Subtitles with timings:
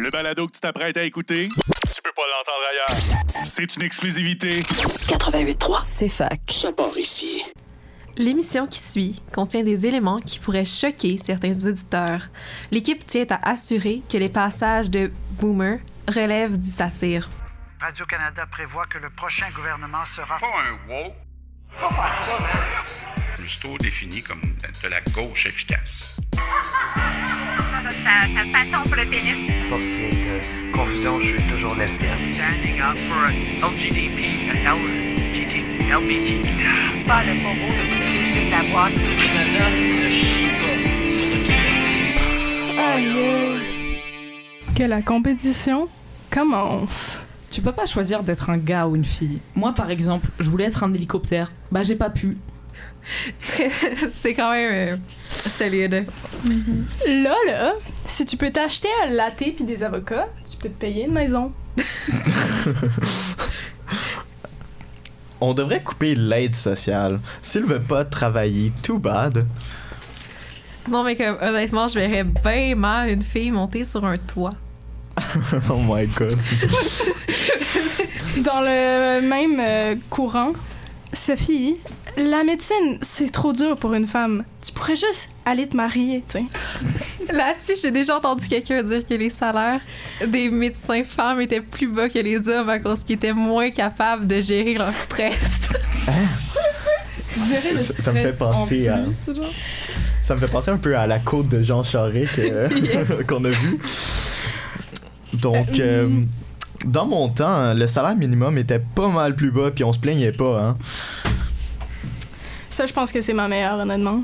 [0.00, 3.46] Le balado que tu t'apprêtes à écouter, tu peux pas l'entendre ailleurs.
[3.46, 4.60] C'est une exclusivité.
[4.60, 5.80] 88.3.
[5.84, 6.40] C'est fac.
[6.48, 7.44] Ça part ici.
[8.16, 12.28] L'émission qui suit contient des éléments qui pourraient choquer certains auditeurs.
[12.70, 15.78] L'équipe tient à assurer que les passages de Boomer
[16.08, 17.28] relèvent du satire.
[17.80, 20.38] Radio-Canada prévoit que le prochain gouvernement sera...
[20.38, 21.14] pas un woke.
[23.36, 26.20] Je me suis trop défini comme de la gauche efficace.
[28.04, 29.36] Sa, sa passion pour le pénis.
[29.68, 32.32] Pas de confusion, je suis toujours lesbienne.
[32.32, 33.28] Standing up for
[33.68, 34.20] LGBT,
[34.64, 35.54] LGBT,
[35.90, 36.40] LBG.
[37.06, 38.92] Pas le propos de privilégier ta boîte.
[44.74, 45.88] Que la compétition
[46.30, 47.20] commence.
[47.50, 49.38] Tu peux pas choisir d'être un gars ou une fille.
[49.54, 51.52] Moi, par exemple, je voulais être un hélicoptère.
[51.70, 52.36] Bah, j'ai pas pu.
[54.14, 54.96] C'est quand même euh,
[55.28, 56.06] solide.
[57.06, 57.74] Là, là,
[58.06, 61.52] si tu peux t'acheter un latte puis des avocats, tu peux te payer une maison.
[65.40, 67.18] On devrait couper l'aide sociale.
[67.40, 69.44] S'il veut pas travailler, too bad.
[70.88, 74.54] Non, mais comme, honnêtement, je verrais bien mal une fille monter sur un toit.
[75.70, 76.36] oh my god.
[78.44, 80.52] Dans le même euh, courant,
[81.14, 81.76] Sophie,
[82.16, 84.44] la médecine, c'est trop dur pour une femme.
[84.64, 86.44] Tu pourrais juste aller te marier, tu sais.
[87.32, 89.80] Là-dessus, j'ai déjà entendu quelqu'un dire que les salaires
[90.26, 94.26] des médecins femmes étaient plus bas que les hommes à cause qu'ils étaient moins capables
[94.26, 95.68] de gérer leur stress.
[97.48, 99.44] Gérer le Ça- ça me fait penser en à- genre.
[100.20, 103.24] Ça me fait penser un peu à la côte de Jean Charest Yes.
[103.26, 103.78] qu'on a vu.
[105.34, 106.08] Donc, euh,
[106.84, 110.32] dans mon temps, le salaire minimum était pas mal plus bas, puis on se plaignait
[110.32, 110.78] pas, hein.
[112.70, 114.22] Ça, je pense que c'est ma meilleure, honnêtement.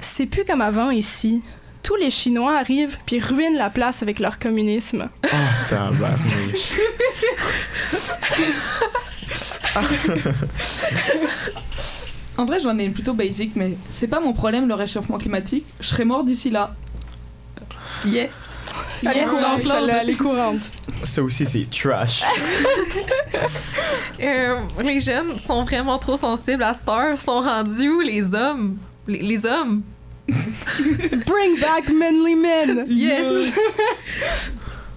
[0.00, 1.42] C'est plus comme avant ici.
[1.82, 5.08] Tous les Chinois arrivent puis ruinent la place avec leur communisme.
[5.24, 5.36] Oh,
[5.68, 6.72] tabarnouche.
[12.38, 15.64] En vrai, j'en ai une plutôt basic, mais c'est pas mon problème le réchauffement climatique.
[15.80, 16.74] Je serais mort d'ici là.
[18.04, 18.52] Yes!
[19.02, 20.58] Elle est courante, celle-là, elle est courante.
[21.04, 22.22] Ça aussi, c'est trash.
[24.20, 27.20] Euh, les jeunes sont vraiment trop sensibles à cette heure.
[27.20, 28.78] Sont rendus où, les hommes?
[29.06, 29.82] Les, les hommes?
[30.28, 32.86] Bring back manly men!
[32.88, 33.52] Yes!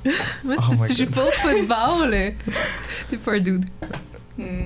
[0.43, 2.31] Moi, Oh si tu joues pas au football, euh,
[3.09, 3.65] t'es pas un dude.
[4.37, 4.63] Hmm.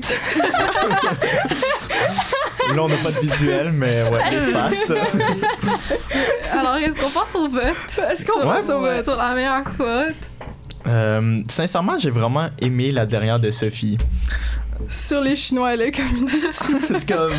[2.74, 4.90] Là, on n'a pas de visuel, mais ouais, les faces.
[6.52, 8.10] Alors, est-ce qu'on passe au vote?
[8.10, 9.04] Est-ce qu'on passe sur, au vote?
[9.04, 10.14] sur la meilleure quote?
[10.86, 13.98] Euh, sincèrement, j'ai vraiment aimé la dernière de Sophie.
[14.88, 16.78] Sur les Chinois et le communisme.
[17.08, 17.34] Comme...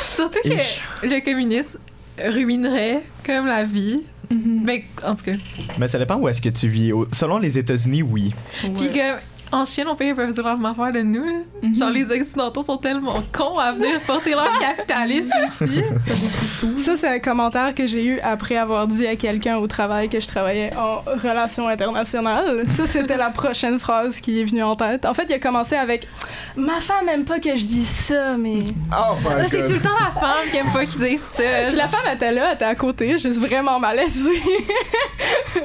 [0.00, 1.80] Surtout que le communisme
[2.18, 3.96] ruinerait comme la vie.
[4.30, 4.64] Mhm.
[4.64, 5.32] Ben, en tout cas.
[5.78, 6.92] Mais ça dépend où est-ce que tu vis.
[7.12, 8.32] Selon les États-Unis, oui.
[8.60, 9.18] Puis que,
[9.52, 11.24] en Chine, on peut ils peuvent dire la même affaire de nous.
[11.24, 11.32] là.
[11.62, 11.76] Mhm.
[11.76, 15.82] Genre, les Occidentaux sont tellement cons à venir porter leur capitalisme ici.
[16.84, 20.20] Ça, c'est un commentaire que j'ai eu après avoir dit à quelqu'un au travail que
[20.20, 22.64] je travaillais en relations internationales.
[22.68, 25.04] Ça, c'était la prochaine phrase qui est venue en tête.
[25.04, 26.08] En fait, il a commencé avec
[26.56, 28.58] Ma femme aime pas que je dise ça, mais.
[28.92, 31.42] Oh my c'est tout le temps la femme qui aime pas qu'ils disent ça.
[31.68, 34.42] Puis la femme était là, elle était à côté, juste vraiment malaisée.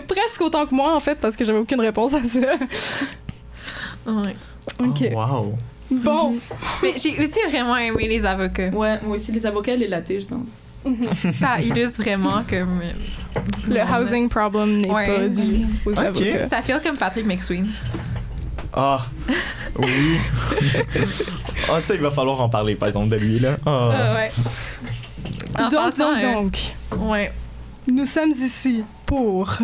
[0.07, 2.53] Presque autant que moi, en fait, parce que j'avais aucune réponse à ça.
[4.07, 4.35] Ouais.
[4.79, 5.09] Ok.
[5.11, 5.55] Oh, wow.
[5.91, 6.35] Bon.
[6.83, 8.69] Mais j'ai aussi vraiment aimé les avocats.
[8.69, 10.45] Ouais, moi aussi, les avocats, les latés, je t'en-
[11.33, 12.79] Ça illustre vraiment comme.
[12.81, 15.05] euh, Le housing problem n'est Ouais.
[15.17, 16.43] pas dû aux avocats.
[16.43, 17.67] Ça fait comme Patrick McSween.
[18.73, 19.05] Ah,
[19.77, 20.17] oui.
[21.69, 23.57] Ah, ça, il va falloir en parler, par exemple, de lui, là.
[23.65, 23.91] Ah.
[23.93, 24.31] Ah ouais.
[25.59, 26.57] En donc, passant, donc, euh, donc,
[27.09, 27.31] Ouais.
[27.91, 29.57] nous sommes ici pour.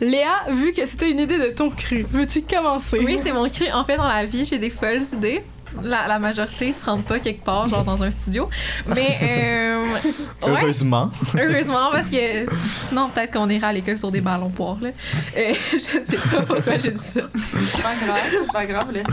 [0.00, 3.00] Léa, vu que c'était une idée de ton cru, veux-tu commencer?
[3.02, 3.64] Oui, c'est mon cru.
[3.72, 5.42] En fait, dans la vie, j'ai des folles idées.
[5.82, 8.50] La, la majorité se rendent pas quelque part, genre dans un studio.
[8.88, 10.00] Mais, euh, ouais,
[10.46, 11.10] Heureusement.
[11.34, 12.44] heureusement, parce que
[12.88, 14.90] sinon, peut-être qu'on irait à l'école sur des ballons poires, là.
[15.34, 16.00] Euh, je sais
[16.30, 17.22] pas pourquoi j'ai dit ça.
[17.58, 19.06] C'est pas grave, c'est pas grave, laisse.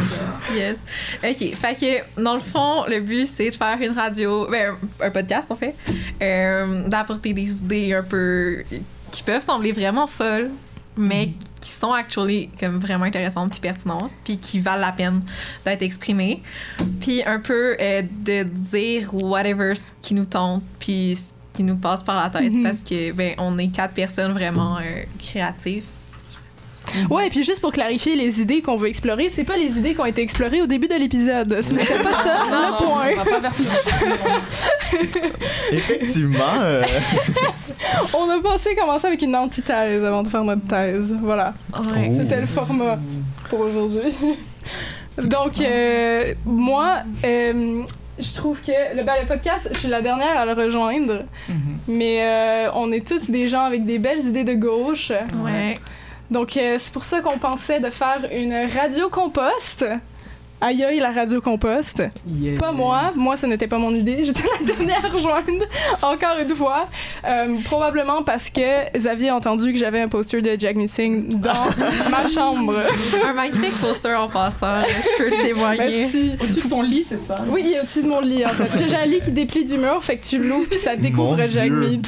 [0.53, 0.75] Yes.
[1.23, 1.55] OK.
[1.55, 5.11] Fait que, dans le fond, le but, c'est de faire une radio, ben, un, un
[5.11, 5.73] podcast, en fait,
[6.21, 8.63] euh, d'apporter des idées un peu
[9.11, 10.49] qui peuvent sembler vraiment folles,
[10.97, 15.21] mais qui sont actually comme vraiment intéressantes puis pertinentes, puis qui valent la peine
[15.65, 16.41] d'être exprimées.
[17.01, 21.75] Puis un peu euh, de dire whatever ce qui nous tente, puis ce qui nous
[21.75, 22.63] passe par la tête, Mhm.
[22.63, 25.85] parce que, ben, on est quatre personnes vraiment euh, créatives.
[27.09, 29.93] Ouais, et puis juste pour clarifier les idées qu'on veut explorer, c'est pas les idées
[29.95, 31.61] qui ont été explorées au début de l'épisode.
[31.61, 33.05] Ce n'était pas ça Non, le non, point.
[33.13, 33.73] on va pas vers ça.
[35.71, 36.83] Effectivement, euh,
[38.13, 41.13] On a pensé commencer avec une antithèse avant de faire notre thèse.
[41.21, 41.53] Voilà.
[41.73, 42.07] Ouais.
[42.09, 42.13] Oh.
[42.17, 42.97] C'était le format
[43.49, 44.13] pour aujourd'hui.
[45.17, 47.81] Donc, euh, moi, euh,
[48.19, 51.23] je trouve que le, le podcast, je suis la dernière à le rejoindre,
[51.87, 55.11] mais euh, on est tous des gens avec des belles idées de gauche.
[55.43, 55.75] Ouais.
[56.31, 59.85] Donc, euh, c'est pour ça qu'on pensait de faire une radio compost.
[60.61, 62.03] Aïe aïe, la radio compost.
[62.27, 62.59] Yeah.
[62.59, 65.65] Pas moi, moi ce n'était pas mon idée, j'étais la dernière à rejoindre,
[66.01, 66.87] encore une fois.
[67.25, 71.63] Euh, probablement parce que Xavier a entendu que j'avais un poster de Jack Missing dans
[72.11, 72.75] ma chambre.
[73.25, 75.77] Un magnifique poster en passant, je peux le témoigner.
[76.01, 76.31] Merci.
[76.41, 78.69] Au-dessus de ton lit, c'est ça Oui, il est au-dessus de mon lit en fait.
[78.85, 81.47] J'ai un lit qui déplie du mur, fait que tu l'ouvres puis ça découvre Mon
[81.47, 81.71] Jack.
[81.71, 82.05] Mead.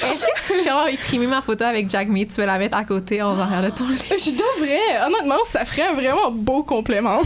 [0.00, 2.84] Est-ce que fais avoir imprimé ma photo avec Jack Mead, tu veux la mettre à
[2.84, 3.98] côté en arrière de ton lit?
[4.10, 7.20] Je devrais, honnêtement, ça ferait un vraiment beau complément.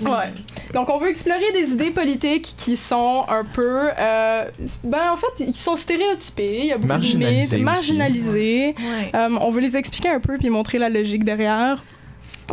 [0.00, 0.32] Ouais.
[0.74, 3.88] Donc, on veut explorer des idées politiques qui sont un peu.
[3.98, 4.44] euh,
[4.84, 6.58] ben, en fait, ils sont stéréotypés.
[6.60, 8.74] Il y a beaucoup de mythes, marginalisés.
[8.78, 9.10] Ouais.
[9.14, 11.82] Euh, on veut les expliquer un peu puis montrer la logique derrière.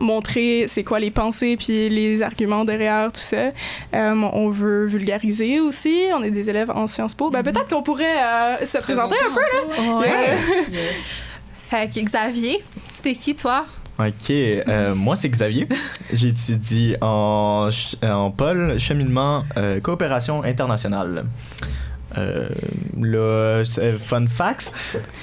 [0.01, 3.51] Montrer c'est quoi les pensées puis les arguments derrière tout ça.
[3.93, 6.05] Euh, on veut vulgariser aussi.
[6.13, 7.29] On est des élèves en Sciences Po.
[7.29, 9.39] Ben, peut-être qu'on pourrait euh, se présenter un peu.
[9.83, 9.97] là.
[9.99, 10.37] Ouais.
[10.71, 10.95] Yes.
[11.69, 12.61] Fait que Xavier,
[13.03, 13.65] t'es qui toi?
[13.99, 14.29] Ok.
[14.31, 15.67] euh, moi, c'est Xavier.
[16.11, 17.69] J'étudie en,
[18.03, 21.25] en pôle cheminement euh, coopération internationale.
[22.17, 24.71] Euh, c'est- fun fact,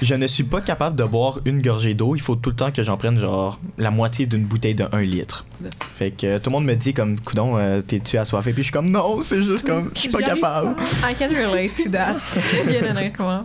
[0.03, 2.15] je ne suis pas capable de boire une gorgée d'eau.
[2.15, 5.01] Il faut tout le temps que j'en prenne genre la moitié d'une bouteille de 1
[5.01, 5.43] litre.
[5.95, 8.51] Fait que tout le monde me dit comme coudon, euh, t'es-tu assoiffé?
[8.53, 10.75] Puis je suis comme non, c'est juste comme je suis pas capable.
[11.09, 12.15] I can relate to that,
[12.67, 13.43] bien honnêtement.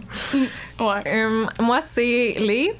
[0.78, 1.02] Ouais.
[1.06, 2.72] Euh, moi, c'est Lé.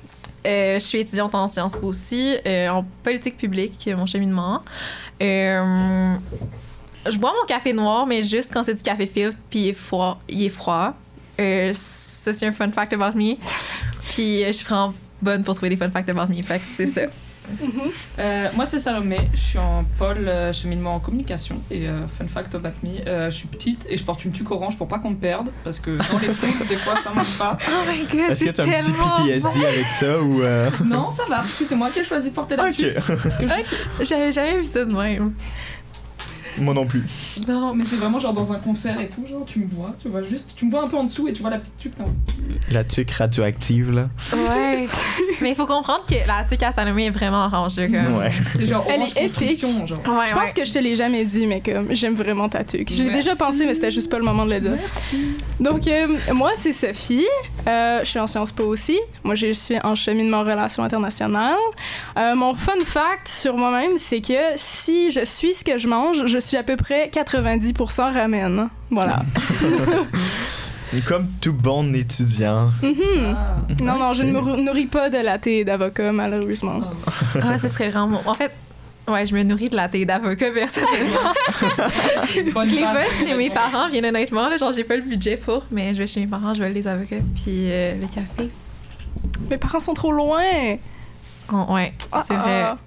[0.46, 4.62] Euh, je suis étudiante en Sciences aussi, euh, en politique publique, mon cheminement.
[5.20, 6.14] Euh,
[7.08, 9.72] je bois mon café noir, mais juste quand c'est du café filtre, puis il est
[9.72, 10.20] froid.
[10.28, 10.94] Il est froid.
[11.38, 13.34] Ça, c'est un fun fact about me.
[14.10, 16.42] Puis je vraiment bonne pour trouver des fun facts about me.
[16.42, 17.02] Fait que c'est ça.
[18.18, 19.18] Euh, moi, c'est Salomé.
[19.34, 21.60] Je suis en pôle euh, cheminement en communication.
[21.70, 24.50] Et euh, fun fact about me, euh, je suis petite et je porte une tuque
[24.50, 25.48] orange pour pas qu'on me perde.
[25.64, 27.56] Parce que dans les foot, des fois, ça marche pas.
[27.68, 30.42] Oh my god, Est-ce que c'est t'as un petit PTSD avec ça ou.
[30.42, 32.74] euh, Non, ça va, parce que c'est moi qui ai choisi de porter la Ok.
[32.76, 32.94] tuque.
[33.40, 33.54] Bon.
[34.04, 35.32] J'avais jamais vu ça de même.
[36.60, 37.04] Moi non plus.
[37.46, 40.08] Non, mais c'est vraiment genre dans un concert et tout, genre tu me vois, tu
[40.08, 41.92] vois juste, tu me vois un peu en dessous et tu vois la petite tuque.
[42.70, 44.08] La tuque radioactive, là.
[44.32, 44.88] Ouais.
[45.40, 47.76] mais il faut comprendre que la tuque à Salomé est vraiment orange.
[47.76, 48.16] là, comme.
[48.18, 48.30] Ouais.
[48.54, 49.60] C'est genre Elle orange est épique.
[49.60, 50.16] genre.
[50.18, 52.90] Ouais, Je pense que je te l'ai jamais dit, mais comme j'aime vraiment ta tuque.
[52.90, 53.28] Je l'ai Merci.
[53.28, 54.78] déjà pensé, mais c'était juste pas le moment de le dire.
[55.60, 57.26] Donc, euh, moi, c'est Sophie.
[57.66, 58.98] Euh, je suis en Sciences Po aussi.
[59.24, 61.54] Moi, je suis en cheminement en relations internationales.
[62.16, 66.24] Euh, mon fun fact sur moi-même, c'est que si je suis ce que je mange,
[66.26, 68.68] je suis à peu près 90% ramen.
[68.90, 69.22] Voilà.
[71.06, 72.70] Comme tout bon étudiant.
[72.82, 73.36] Mhm.
[73.36, 73.56] Ah.
[73.82, 76.80] Non, non, je ne me nourris pas de latte d'avocat, malheureusement.
[77.42, 78.22] Ah, ce serait vraiment.
[78.24, 78.52] En fait,
[79.06, 81.32] ouais, je me nourris de la thé d'avocat personnellement.
[82.32, 84.48] Je les vais chez mes parents, bien honnêtement.
[84.48, 86.70] Là, genre, j'ai pas le budget pour, mais je vais chez mes parents, je vais
[86.70, 87.16] les avocats.
[87.34, 88.48] Puis euh, le café.
[89.50, 90.42] Mes parents sont trop loin.
[91.52, 92.62] Oh, ouais, Ah, c'est vrai.
[92.62, 92.78] ah.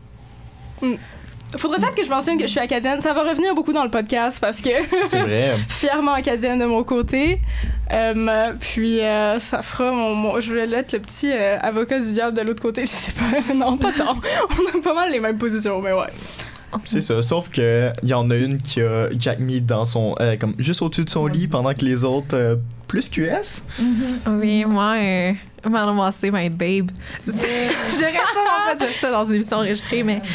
[1.58, 3.02] Faudrait peut-être que je mentionne que je suis acadienne.
[3.02, 4.70] Ça va revenir beaucoup dans le podcast parce que
[5.08, 5.46] C'est vrai.
[5.68, 7.40] fièrement acadienne de mon côté.
[7.92, 12.14] Euh, puis euh, ça fera mon, mon- Je vais être le petit euh, avocat du
[12.14, 12.82] diable de l'autre côté.
[12.84, 13.54] Je sais pas.
[13.54, 14.16] Non, pas tant.
[14.76, 16.08] On a pas mal les mêmes positions, mais ouais.
[16.86, 17.22] C'est ça.
[17.22, 20.16] Sauf que il y en a une qui a Jack Mead dans son.
[20.22, 22.34] euh, comme juste au-dessus de son lit pendant que les autres.
[22.36, 22.56] euh,
[22.88, 23.64] plus QS.
[24.28, 24.96] Oui, moi,
[25.70, 26.92] Manon Massé, my babe.
[27.28, 27.38] J'aurais
[27.90, 30.22] sûrement pas dire ça dans une émission enregistrée, mais.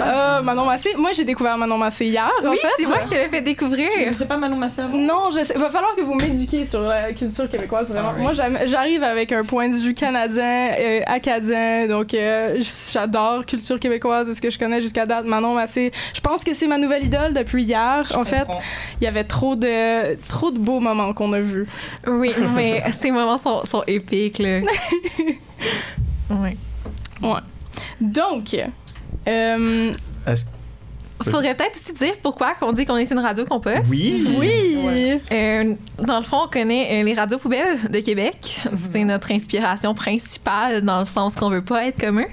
[0.00, 0.90] Euh, Manon Massé.
[0.96, 2.68] Moi, j'ai découvert Manon Massé hier, en Oui, fait.
[2.78, 3.88] c'est moi qui te l'ai fait découvrir.
[4.06, 4.96] ne serais pas Manon Massé avant?
[4.96, 5.54] Non, je sais.
[5.58, 8.12] Va falloir que vous m'éduquiez sur la culture québécoise, vraiment.
[8.14, 12.60] Moi, j'arrive avec un point de vue canadien, euh, acadien, donc euh,
[12.92, 15.26] j'adore culture québécoise, de ce que je connais jusqu'à date.
[15.26, 18.04] Manon Massé, je pense que c'est ma nouvelle idole depuis hier.
[18.10, 18.46] Je en fait,
[19.00, 21.66] il y avait trop de, trop de beaux moments qu'on a vus.
[22.06, 24.60] Oui, mais ces moments sont, sont épiques, là.
[26.30, 26.56] Ouais.
[28.00, 28.56] Donc,
[29.28, 29.92] euh,
[30.26, 30.46] Est-ce-
[31.22, 33.82] Faudrait peut-être aussi dire pourquoi qu'on dit qu'on est une radio compost.
[33.90, 34.26] Oui.
[34.38, 34.78] oui.
[34.82, 35.20] Ouais.
[35.32, 38.58] Euh, dans le fond, on connaît euh, les radios poubelles de Québec.
[38.72, 42.26] C'est notre inspiration principale dans le sens qu'on veut pas être comme eux.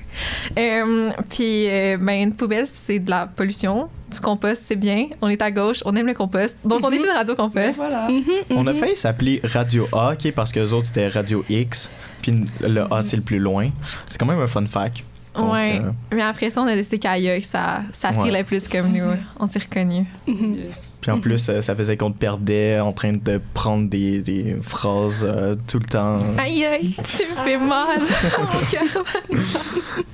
[0.57, 3.89] Euh, Puis, euh, ben, une poubelle, c'est de la pollution.
[4.11, 5.07] Du compost, c'est bien.
[5.21, 6.57] On est à gauche, on aime le compost.
[6.63, 7.77] Donc, on est une radio compost.
[7.79, 8.07] voilà.
[8.51, 8.67] On Mhm.
[8.69, 11.89] a failli s'appeler Radio A, ok, parce que les autres c'était Radio X,
[12.21, 13.69] puis le A c'est le plus loin.
[14.07, 14.97] C'est quand même un fun fact.
[15.35, 15.79] Donc, ouais.
[15.83, 18.25] euh, Mais après ça, on a décidé que ça, ça Ouais.
[18.25, 19.11] filait plus comme nous.
[19.39, 20.07] On s'est reconnus.
[20.27, 20.97] Yes.
[20.99, 24.57] puis en plus, euh, ça faisait qu'on te perdait en train de prendre des, des
[24.63, 26.19] phrases euh, tout le temps.
[26.39, 27.99] Aïe, aïe, tu me fais mal.
[28.39, 29.03] Mon cœur.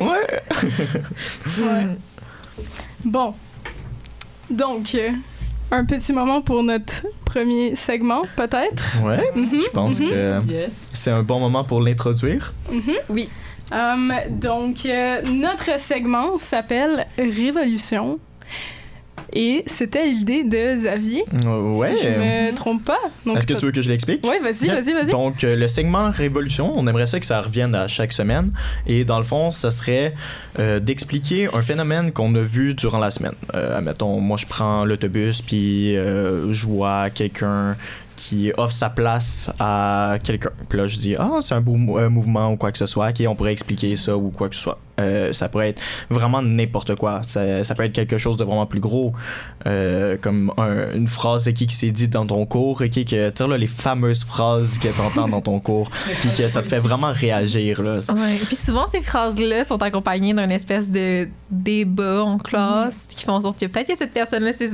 [0.01, 0.41] Ouais!
[1.57, 1.95] Mm.
[3.05, 3.33] Bon.
[4.53, 5.09] Donc, euh,
[5.71, 8.83] un petit moment pour notre premier segment, peut-être?
[9.03, 10.09] Ouais, Mhm, je pense mhm.
[10.09, 10.89] que Yes.
[10.93, 12.53] c'est un bon moment pour l'introduire.
[13.09, 13.29] Oui.
[13.71, 18.19] Um, donc, euh, notre segment s'appelle Révolution.
[19.35, 21.95] Et c'était l'idée de Xavier, Euh, Ouais.
[21.95, 22.99] si je me trompe pas.
[23.35, 24.25] Est-ce que tu veux que je l'explique?
[24.25, 25.09] Ouais, vas-y, vas-y, vas-y.
[25.09, 28.51] Donc, euh, le segment Révolution, on aimerait ça que ça revienne à chaque semaine.
[28.85, 30.13] Et dans le fond, ça serait
[30.59, 33.33] euh, d'expliquer un phénomène qu'on a vu durant la semaine.
[33.55, 37.75] Euh, admettons, moi, je prends l'autobus, puis euh, je vois quelqu'un
[38.23, 40.51] qui offre sa place à quelqu'un.
[40.69, 42.85] Puis là, je dis, ah, c'est un beau mou- euh, mouvement ou quoi que ce
[42.85, 43.09] soit.
[43.09, 44.79] OK, on pourrait expliquer ça ou quoi que ce soit.
[44.99, 47.21] Euh, ça pourrait être vraiment n'importe quoi.
[47.27, 49.11] Ça, ça peut être quelque chose de vraiment plus gros,
[49.65, 53.57] euh, comme un- une phrase qui, qui s'est dit dans ton cours, ok, que, tu
[53.57, 57.11] les fameuses phrases que tu entends dans ton cours, puis que ça te fait vraiment
[57.11, 57.81] réagir.
[57.81, 57.97] Là.
[58.09, 58.37] Ouais.
[58.47, 63.41] Puis souvent, ces phrases-là sont accompagnées d'une espèce de débat en classe qui font en
[63.41, 64.73] sorte que peut-être que cette personne-là, ses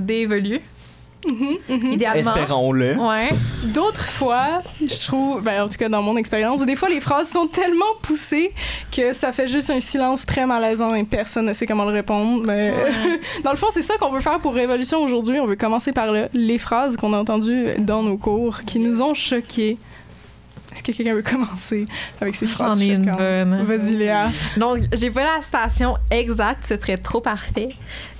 [1.30, 1.92] Mhm, mhm.
[1.92, 2.20] Idéalement.
[2.36, 2.96] Espérons-le.
[2.96, 3.30] Ouais.
[3.66, 7.28] D'autres fois, je trouve, ben, en tout cas dans mon expérience, des fois les phrases
[7.30, 8.54] sont tellement poussées
[8.96, 12.44] que ça fait juste un silence très malaisant et personne ne sait comment le répondre.
[12.46, 12.74] Mais
[13.44, 15.40] dans le fond, c'est ça qu'on veut faire pour Révolution aujourd'hui.
[15.42, 19.02] On veut commencer par le- les phrases qu'on a entendues dans nos cours qui nous
[19.02, 19.78] ont choqués.
[20.80, 21.84] Est-ce que quelqu'un veut commencer
[22.22, 23.64] avec ces phrases J'en ai une bonne.
[23.64, 24.32] Vas-y, Léa.
[24.56, 27.68] Donc, j'ai pas la citation exacte, ce serait trop parfait.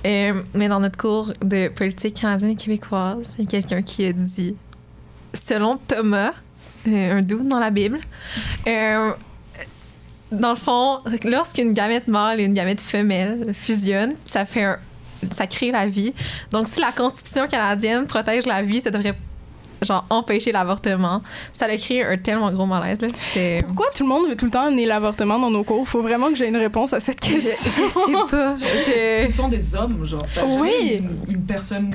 [0.04, 4.04] Euh, mais dans notre cours de politique canadienne et québécoise, il y a quelqu'un qui
[4.04, 4.56] a dit
[5.32, 6.32] Selon Thomas,
[6.86, 7.98] euh, un doute dans la Bible,
[8.68, 9.12] euh,
[10.30, 14.78] dans le fond, lorsqu'une gamète mâle et une gamète femelle fusionnent, ça fait un-
[15.30, 16.12] ça crée la vie.
[16.50, 19.14] Donc, si la Constitution canadienne protège la vie, ça devrait
[19.82, 21.22] genre empêcher l'avortement.
[21.52, 23.08] Ça a créé un tellement gros malaise là.
[23.12, 25.86] C'était Pourquoi tout le monde veut tout le temps amener l'avortement dans nos cours?
[25.88, 27.88] Faut vraiment que j'ai une réponse à cette je, je question.
[27.88, 28.54] sais pas.
[28.56, 30.24] Je- Tout le temps des hommes, genre.
[30.60, 30.98] Oui.
[31.28, 31.90] Une, une personne,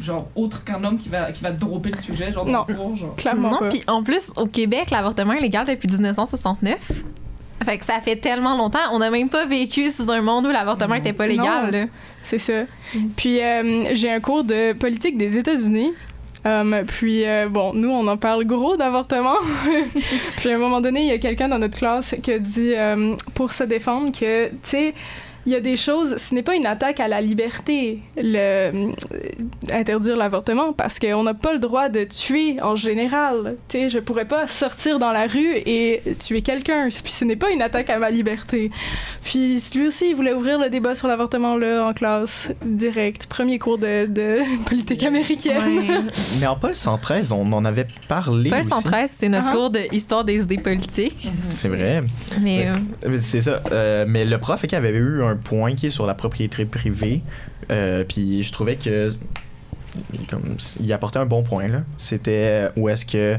[0.00, 2.52] genre, autre qu'un homme qui va, qui va dropper le sujet, genre, Non.
[2.52, 3.16] dans le cours, genre.
[3.16, 6.92] Clairement non, puis en plus, au Québec, l'avortement est légal depuis 1969.
[7.64, 8.78] Fait que ça fait tellement longtemps.
[8.92, 11.88] On n'a même pas vécu sous un monde où l'avortement n'était pas légal.
[12.22, 12.62] C'est ça.
[13.16, 15.92] Puis euh, j'ai un cours de politique des États-Unis.
[16.48, 19.36] Um, puis euh, bon, nous on en parle gros d'avortement.
[20.38, 22.74] puis à un moment donné, il y a quelqu'un dans notre classe qui a dit
[22.74, 24.94] euh, pour se défendre que tu sais
[25.48, 28.92] il y a des choses, ce n'est pas une attaque à la liberté, le, euh,
[29.72, 33.56] interdire l'avortement, parce qu'on n'a pas le droit de tuer en général.
[33.68, 37.36] Tu sais, je pourrais pas sortir dans la rue et tuer quelqu'un, puis ce n'est
[37.36, 38.70] pas une attaque à ma liberté.
[39.24, 43.26] Puis lui aussi, il voulait ouvrir le débat sur l'avortement là en classe, direct.
[43.26, 44.36] Premier cours de, de
[44.68, 45.78] politique américaine.
[45.78, 46.00] Ouais.
[46.40, 48.50] Mais en Paul 113, on en avait parlé.
[48.50, 48.68] Paul aussi.
[48.68, 49.52] 113, c'est notre Ah.
[49.52, 51.28] cours de histoire des idées politiques.
[51.54, 52.02] C'est vrai.
[52.42, 52.74] Mais euh,
[53.08, 53.62] Euh, C'est ça.
[53.72, 57.22] Euh, mais le prof qui avait eu un point qui est sur la propriété privée.
[57.70, 59.10] Euh, puis je trouvais que
[60.30, 61.80] comme, il apportait un bon point là.
[61.96, 63.36] C'était où est-ce que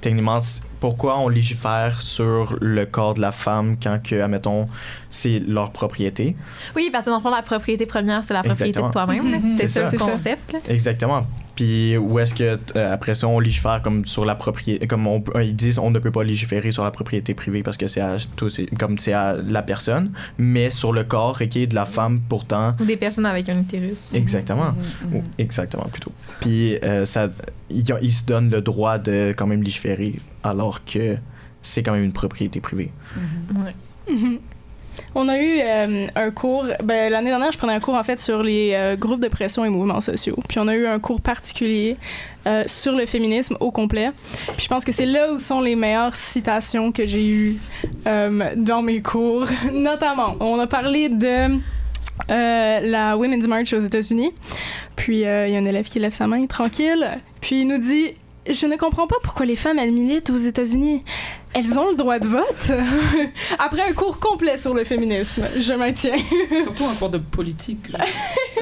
[0.00, 0.38] techniquement
[0.80, 4.68] pourquoi on légifère sur le corps de la femme quand que admettons
[5.10, 6.36] c'est leur propriété?
[6.74, 8.88] oui, parce que dans le fond, la propriété première, c'est la propriété Exactement.
[8.88, 9.30] de toi-même.
[9.32, 9.38] là.
[9.38, 9.50] Mhm.
[9.58, 9.92] C'était C'est ça, ça.
[9.92, 10.10] le ça.
[10.12, 10.56] concept.
[10.68, 11.26] Exactement.
[11.56, 15.20] Puis où est-ce que euh, après ça on légifère comme sur la propriété comme on,
[15.22, 18.00] peut- ils disent on ne peut pas légiférer sur la propriété privée parce que c'est
[18.02, 21.74] à tout c'est comme c'est à la personne mais sur le corps qui est de
[21.74, 24.12] la femme pourtant Ou des personnes avec un utérus.
[24.14, 24.72] exactement
[25.02, 25.16] Mhm, mhm.
[25.16, 27.30] Ou- exactement plutôt puis euh, ça
[27.70, 31.16] ils, ils se donnent le droit de quand même légiférer alors que
[31.62, 32.92] c'est quand même une propriété privée
[33.54, 33.74] Ouais.
[35.14, 38.20] On a eu euh, un cours, ben, l'année dernière, je prenais un cours en fait
[38.20, 40.36] sur les euh, groupes de pression et mouvements sociaux.
[40.48, 41.96] Puis on a eu un cours particulier
[42.46, 44.10] euh, sur le féminisme au complet.
[44.56, 47.56] Puis je pense que c'est là où sont les meilleures citations que j'ai eues
[48.04, 49.46] dans mes cours.
[49.72, 51.58] Notamment, on a parlé de
[52.28, 54.32] la Women's March aux États-Unis.
[54.96, 57.18] Puis il y a un élève qui lève sa main, tranquille.
[57.40, 58.14] Puis il nous dit
[58.48, 61.02] Je ne comprends pas pourquoi les femmes, elles militent aux États-Unis.
[61.52, 62.70] Elles ont le droit de vote.
[63.58, 66.18] Après un cours complet sur le féminisme, je maintiens.
[66.62, 67.86] Surtout un cours de politique.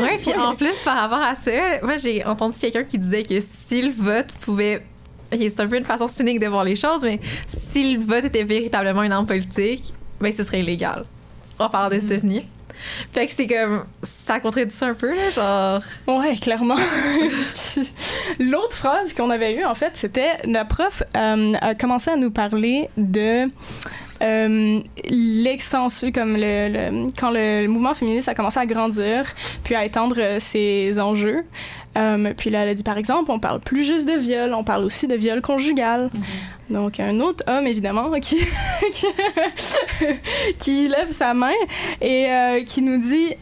[0.01, 1.51] Ouais, puis en plus, par rapport à ça,
[1.83, 4.85] moi, j'ai entendu quelqu'un qui disait que si le vote pouvait.
[5.33, 8.45] C'est un peu une façon cynique de voir les choses, mais si le vote était
[8.45, 11.05] véritablement une arme politique, ben ce serait illégal.
[11.59, 12.47] En parlant des États-Unis.
[13.13, 13.85] Fait que c'est comme.
[14.03, 15.83] Ça contredit ça un peu, là, genre.
[16.07, 16.77] Ouais, clairement.
[18.39, 22.31] L'autre phrase qu'on avait eue, en fait, c'était notre prof euh, a commencé à nous
[22.31, 23.49] parler de
[24.23, 24.81] euh,
[25.11, 29.25] l'extension, comme le, le- quand le, mouvement féministe a commencé à grandir,
[29.65, 31.45] puis à étendre euh, ses enjeux.
[31.97, 34.65] Euh, puis là, elle a dit, par exemple, on parle plus juste de viol, on
[34.65, 36.11] parle aussi de viol conjugal.
[36.71, 38.39] Donc, un autre homme, évidemment, qui,
[38.93, 39.07] qui,
[40.59, 41.53] qui lève sa main
[42.01, 43.35] et euh, qui nous dit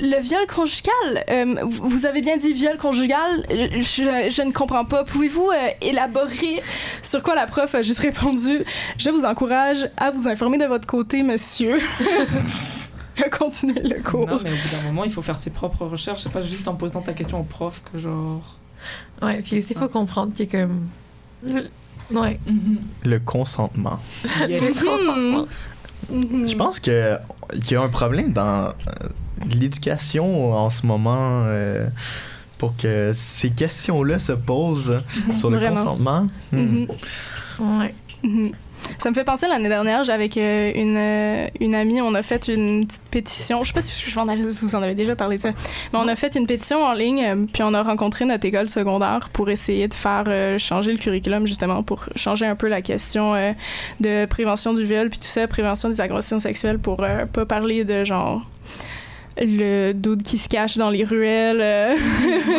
[0.00, 5.04] le viol conjugal, euh, vous avez bien dit viol conjugal, je, je ne comprends pas.
[5.04, 6.62] Pouvez-vous euh, élaborer
[7.02, 8.64] sur quoi la prof a juste répondu
[8.98, 11.78] Je vous encourage à vous informer de votre côté, monsieur.
[13.38, 14.26] Continuez le cours.
[14.26, 16.22] Non, mais au bout d'un moment, il faut faire ses propres recherches.
[16.22, 18.56] C'est pas juste en posant ta question au prof que genre.
[19.20, 20.88] Ouais, puis aussi, il faut comprendre qu'il y a comme.
[22.12, 22.40] Ouais.
[23.04, 23.98] Le consentement.
[24.48, 24.82] Yes.
[24.82, 25.46] Consentement.
[26.10, 26.46] Mhm.
[26.48, 27.16] Je pense que
[27.62, 28.72] qu'il y a un problème dans euh,
[29.54, 31.86] l'éducation en ce moment euh,
[32.58, 35.00] pour que ces questions-là se posent
[35.34, 35.76] sur le Vraiment.
[35.76, 36.26] consentement.
[36.52, 36.58] Hmm.
[36.58, 36.86] Mhm.
[37.80, 37.94] Ouais.
[38.98, 42.86] Ça me fait penser l'année dernière, avec une, euh, une amie, on a fait une
[42.86, 43.62] petite pétition.
[43.62, 44.14] Je sais pas si je
[44.60, 45.50] vous en avez déjà parlé de ça,
[45.92, 48.68] mais on a fait une pétition en ligne, euh, puis on a rencontré notre école
[48.68, 52.82] secondaire pour essayer de faire euh, changer le curriculum justement pour changer un peu la
[52.82, 53.34] question
[54.00, 57.84] de prévention du viol puis tout ça, prévention des agressions sexuelles pour euh, pas parler
[57.84, 58.42] de genre
[59.40, 61.60] le doute qui se cache dans les ruelles.
[61.60, 61.94] euh,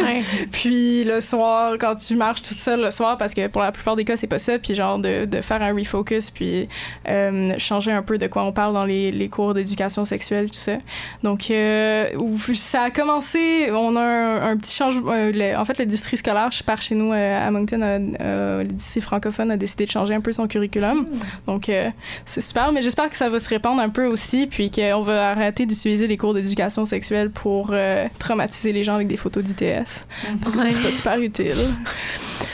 [0.03, 0.21] Ouais.
[0.51, 3.95] puis le soir, quand tu marches toute seule le soir, parce que pour la plupart
[3.95, 6.67] des cas, c'est pas ça, puis genre de, de faire un refocus, puis
[7.07, 10.57] euh, changer un peu de quoi on parle dans les, les cours d'éducation sexuelle, tout
[10.57, 10.77] ça.
[11.23, 12.07] Donc, euh,
[12.53, 15.11] ça a commencé, on a un, un petit changement.
[15.11, 17.79] euh, en fait, le district scolaire, je pars chez nous à Moncton,
[18.19, 21.07] le district francophone a décidé de changer un peu son curriculum.
[21.45, 21.89] Donc, euh,
[22.25, 25.29] c'est super, mais j'espère que ça va se répandre un peu aussi, puis qu'on va
[25.31, 30.05] arrêter d'utiliser les cours d'éducation sexuelle pour euh, traumatiser les gens avec des photos d'ITS.
[30.41, 30.71] Parce que Ouais.
[30.71, 31.55] c'est pas super utile.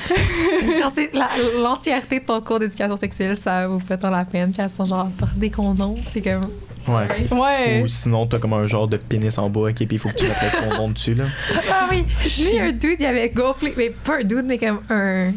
[1.62, 4.52] L'entièreté de ton cours d'éducation sexuelle, ça vaut pas tant la peine.
[4.52, 5.96] Puis elles sont genre des condoms.
[6.12, 6.42] C'est comme.
[6.88, 7.28] Ouais.
[7.32, 7.82] Ouais.
[7.84, 10.16] Ou sinon, t'as comme un genre de pénis en bas, ok, puis il faut que
[10.16, 11.26] tu mettes le condom dessus, là.
[11.70, 12.06] Ah oui!
[12.40, 13.74] Lui, un dude, il avait gonflé.
[13.76, 15.32] Mais pas un dude, mais comme un.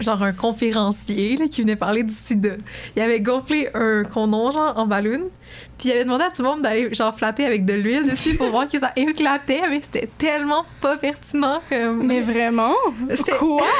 [0.00, 2.50] Genre un conférencier là, qui venait parler du sida.
[2.96, 5.20] Il avait gonflé un condom, genre en ballon.
[5.82, 8.36] Puis il avait demandé à tout le monde d'aller genre flatter avec de l'huile dessus
[8.36, 9.62] pour voir que ça éclatait.
[9.68, 12.06] Mais c'était tellement pas pertinent comme.
[12.06, 12.72] Mais vraiment?
[13.10, 13.66] C'était- Quoi?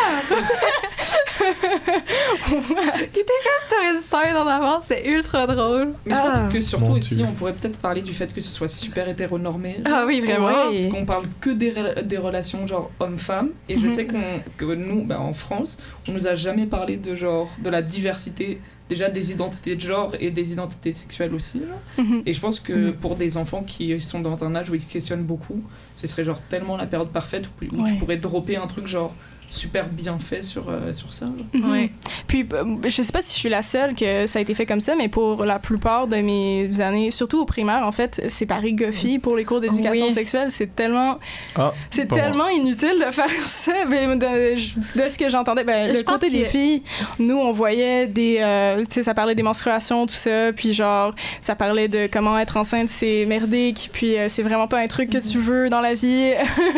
[2.50, 5.92] Il était comme sur une scène en avant, c'est ultra drôle.
[6.04, 6.30] Mais je Ah.
[6.42, 7.26] pense que surtout aussi, Dieu.
[7.28, 9.78] on pourrait peut-être parler du fait que ce soit super hétéronormé.
[9.84, 10.48] Ah oui, vraiment.
[10.48, 10.76] Ouais.
[10.76, 13.50] Parce qu'on parle que des, des relations genre homme-femme.
[13.68, 13.94] Et je Mhm.
[13.94, 14.22] sais qu'on,
[14.56, 18.60] que nous, ben, en France, on nous a jamais parlé de genre, de la diversité,
[18.92, 21.60] déjà des identités de genre et des identités sexuelles aussi.
[21.60, 22.02] là.
[22.02, 22.22] Mhm.
[22.26, 24.88] Et je pense que pour des enfants qui sont dans un âge où ils se
[24.88, 25.60] questionnent beaucoup,
[25.96, 27.92] ce serait genre tellement la période parfaite où, où Ouais.
[27.92, 29.14] tu pourrais dropper un truc genre
[29.52, 31.26] super bien fait sur, euh, sur ça.
[31.52, 31.70] Mhm.
[31.70, 31.90] Ouais.
[32.26, 34.66] Puis, euh, je sais pas si je suis la seule que ça a été fait
[34.66, 38.46] comme ça, mais pour la plupart de mes années, surtout au primaire, en fait, c'est
[38.46, 40.12] Paris Goffy pour les cours d'éducation Oui.
[40.12, 40.50] sexuelle.
[40.50, 41.18] C'est tellement,
[41.54, 42.18] Ah, c'est moi.
[42.20, 43.72] tellement inutile de faire ça.
[43.88, 46.82] Mais de, de ce que j'entendais, ben, Je le côté des que- filles,
[47.18, 51.14] nous, on voyait des, euh, tu sais, ça parlait des menstruations, tout ça, puis genre,
[51.42, 55.10] ça parlait de comment être enceinte, c'est merdique, puis euh, c'est vraiment pas un truc
[55.10, 56.32] que tu veux dans la vie.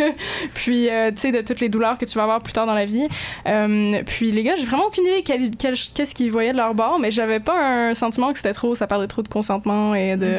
[0.55, 2.75] puis, euh, tu sais, de toutes les douleurs que tu vas avoir plus tard dans
[2.75, 3.07] la vie.
[3.47, 6.99] Euh, puis les gars, j'ai vraiment aucune idée quel- qu'est-ce qu'ils voyaient de leur bord,
[6.99, 10.35] mais j'avais pas un sentiment que c'était trop, ça parlait trop de consentement et de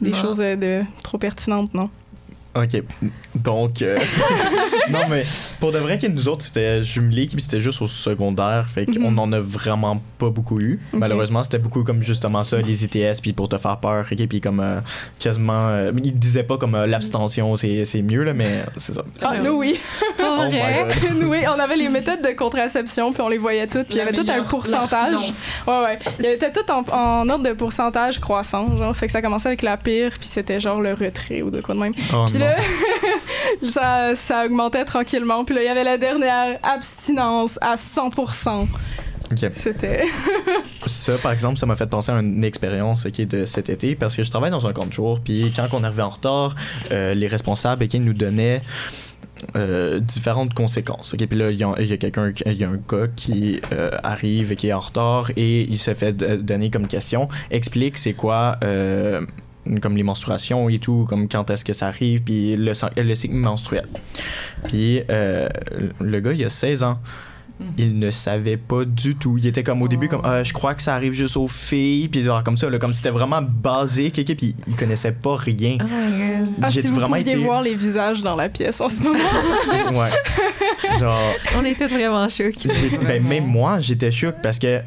[0.00, 0.16] des Non.
[0.16, 1.88] choses euh, de trop pertinentes, non.
[2.54, 2.82] Ok,
[3.34, 3.98] donc euh,
[4.90, 5.24] non mais
[5.60, 9.10] pour de vrai que nous autres c'était jumelé puis c'était juste au secondaire, fait qu'on
[9.10, 9.18] Mhm.
[9.18, 10.80] en a vraiment pas beaucoup eu.
[10.94, 14.40] Malheureusement c'était beaucoup comme justement ça les ITS puis pour te faire peur, ok puis
[14.40, 14.80] comme euh,
[15.18, 19.04] quasiment, euh, ils disaient pas comme euh, l'abstention c'est c'est mieux là mais c'est ça.
[19.20, 19.78] Ah, nous oui.
[20.38, 20.42] Oh
[21.26, 24.00] oui, on avait les méthodes de contraception puis on les voyait toutes, puis il y
[24.00, 25.32] avait tout un pourcentage.
[25.66, 25.98] Ouais ouais.
[26.20, 29.76] Il tout en, en ordre de pourcentage croissant, genre fait que ça commençait avec la
[29.76, 31.92] pire puis c'était genre le retrait ou de quoi de même.
[32.12, 32.56] Oh Puis là,
[33.62, 35.44] ça, ça augmentait tranquillement.
[35.44, 38.66] Puis là, il y avait la dernière abstinence à 100%.
[39.32, 39.50] Ok.
[39.50, 40.04] C'était.
[40.86, 44.14] Ça, par exemple, ça m'a fait penser à une expérience ok, de cet été parce
[44.14, 45.18] que je travaille dans un camp de jour.
[45.18, 46.54] Puis quand on arrivait en retard,
[46.92, 48.60] euh, les responsables nous donnaient
[49.54, 51.14] euh, différentes conséquences.
[51.14, 51.26] ok.
[51.26, 54.56] Puis là, il y a, quelqu'un, il y a un gars qui euh, arrive et
[54.56, 58.58] qui est en retard et il se fait donner comme question explique c'est quoi.
[58.62, 59.20] euh,
[59.82, 62.72] comme les menstruations et tout, comme quand est-ce que ça arrive, puis le,
[63.02, 63.86] le cycle menstruel.
[64.62, 67.00] Puis le gars, il a 16 ans.
[67.58, 67.72] Mhm.
[67.78, 69.38] il ne savait pas du tout.
[69.38, 72.08] Il était comme au début, comme Ah, je crois que ça arrive juste aux filles,
[72.08, 75.78] puis genre comme ça, là, comme c'était vraiment basique, ok, puis il connaissait pas rien.
[75.80, 76.48] Oh my god.
[76.60, 77.36] Ah, J'ai si vous pouviez été.
[77.36, 79.18] voir les visages dans la pièce en ce moment.
[79.92, 80.98] Ouais.
[81.00, 81.18] genre,
[81.58, 84.80] On était vraiment j'ai- ben, même moi, j'étais choqué parce que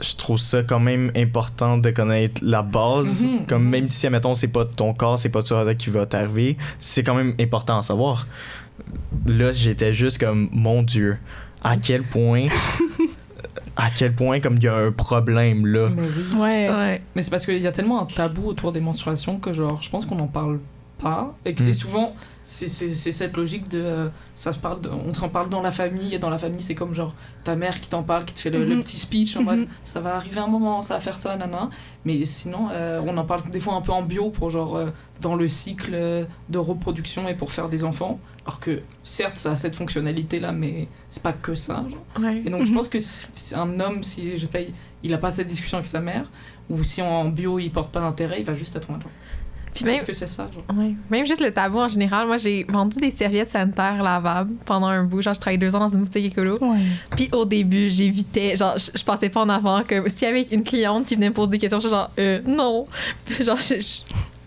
[0.00, 3.24] je trouve ça quand même important de connaître la base.
[3.26, 6.56] Mhm, Comme même si, admettons, c'est pas ton corps, c'est pas ça qui va t'arriver,
[6.78, 8.26] c'est quand même important à savoir.
[9.26, 11.18] Là, j'étais juste comme, mon Dieu,
[11.62, 12.46] à quel point.
[13.76, 15.90] à quel point, comme il y a un problème là.
[15.94, 16.38] Mais oui.
[16.38, 16.70] Ouais.
[16.70, 17.02] Ouais.
[17.14, 19.90] Mais c'est parce qu'il y a tellement un tabou autour des menstruations que genre je
[19.90, 20.58] pense qu'on n'en parle
[20.98, 21.74] pas et que c'est Mm.
[21.74, 22.16] souvent
[22.48, 26.14] c'est cette logique de euh, ça se parle de- on s'en parle dans la famille
[26.14, 28.50] et dans la famille c'est comme genre ta mère qui t'en parle qui te fait
[28.50, 28.82] le, le Mhm.
[28.82, 29.66] petit speech en mode Mhm.
[29.84, 31.70] ça va arriver un moment ça va faire ça nana
[32.04, 34.90] mais sinon euh, on en parle des fois un peu en bio pour genre euh,
[35.20, 35.90] dans le cycle
[36.48, 40.52] de reproduction et pour faire des enfants alors que certes ça a cette fonctionnalité là
[40.52, 42.24] mais c'est pas que ça genre.
[42.24, 42.42] Ouais.
[42.46, 44.60] Et donc je pense que si, si un homme, si je pas,
[45.02, 46.30] il- a pas cette discussion avec sa mère,
[46.70, 49.00] ou si en bio il porte pas d'intérêt, il va juste être genre.
[49.76, 50.76] Puis même, Est-ce que c'est ça genre?
[50.76, 50.92] Ouais.
[51.10, 55.04] même juste le tabou en général, moi j'ai vendu des serviettes sanitaires lavables pendant un
[55.04, 55.20] bout.
[55.22, 56.58] Genre, je travaillais deux ans dans une boutique écolo.
[56.60, 56.78] Ouais.
[57.16, 60.42] Puis au début, j'évitais, genre, je, je passais pas en avant que s'il y avait
[60.50, 62.86] une cliente qui venait me poser des questions, je genre, euh, non.
[63.40, 64.00] Genre, je, je,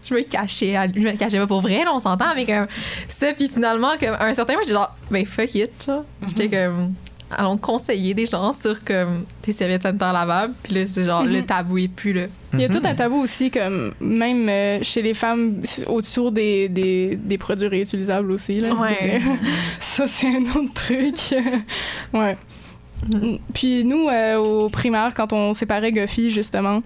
[0.05, 2.65] je me cachais, à- je me cachais pas pour vrai, là, on s'entend, mais comme
[3.07, 3.31] ça.
[3.33, 5.89] Puis finalement, comme, à un certain moment, j'étais genre, ben fuck it.
[6.27, 6.51] J'étais Mhm.
[6.51, 6.93] comme,
[7.31, 10.53] allons conseiller des gens sur comme des serviettes sanitaires lavables.
[10.63, 11.45] Puis là, c'est genre, le Mhm.
[11.45, 12.23] tabou est plus là.
[12.53, 12.73] Il y a Mhm.
[12.75, 17.67] tout un tabou aussi, comme même euh, chez les femmes, autour des, des, des produits
[17.67, 18.59] réutilisables aussi.
[18.59, 18.73] Là.
[18.73, 19.21] Ouais.
[19.79, 21.39] Ça, c'est un autre truc.
[22.13, 22.35] ouais.
[23.07, 23.39] Mhm.
[23.53, 26.81] Puis nous, euh, au primaire, quand on séparait Goffy, justement,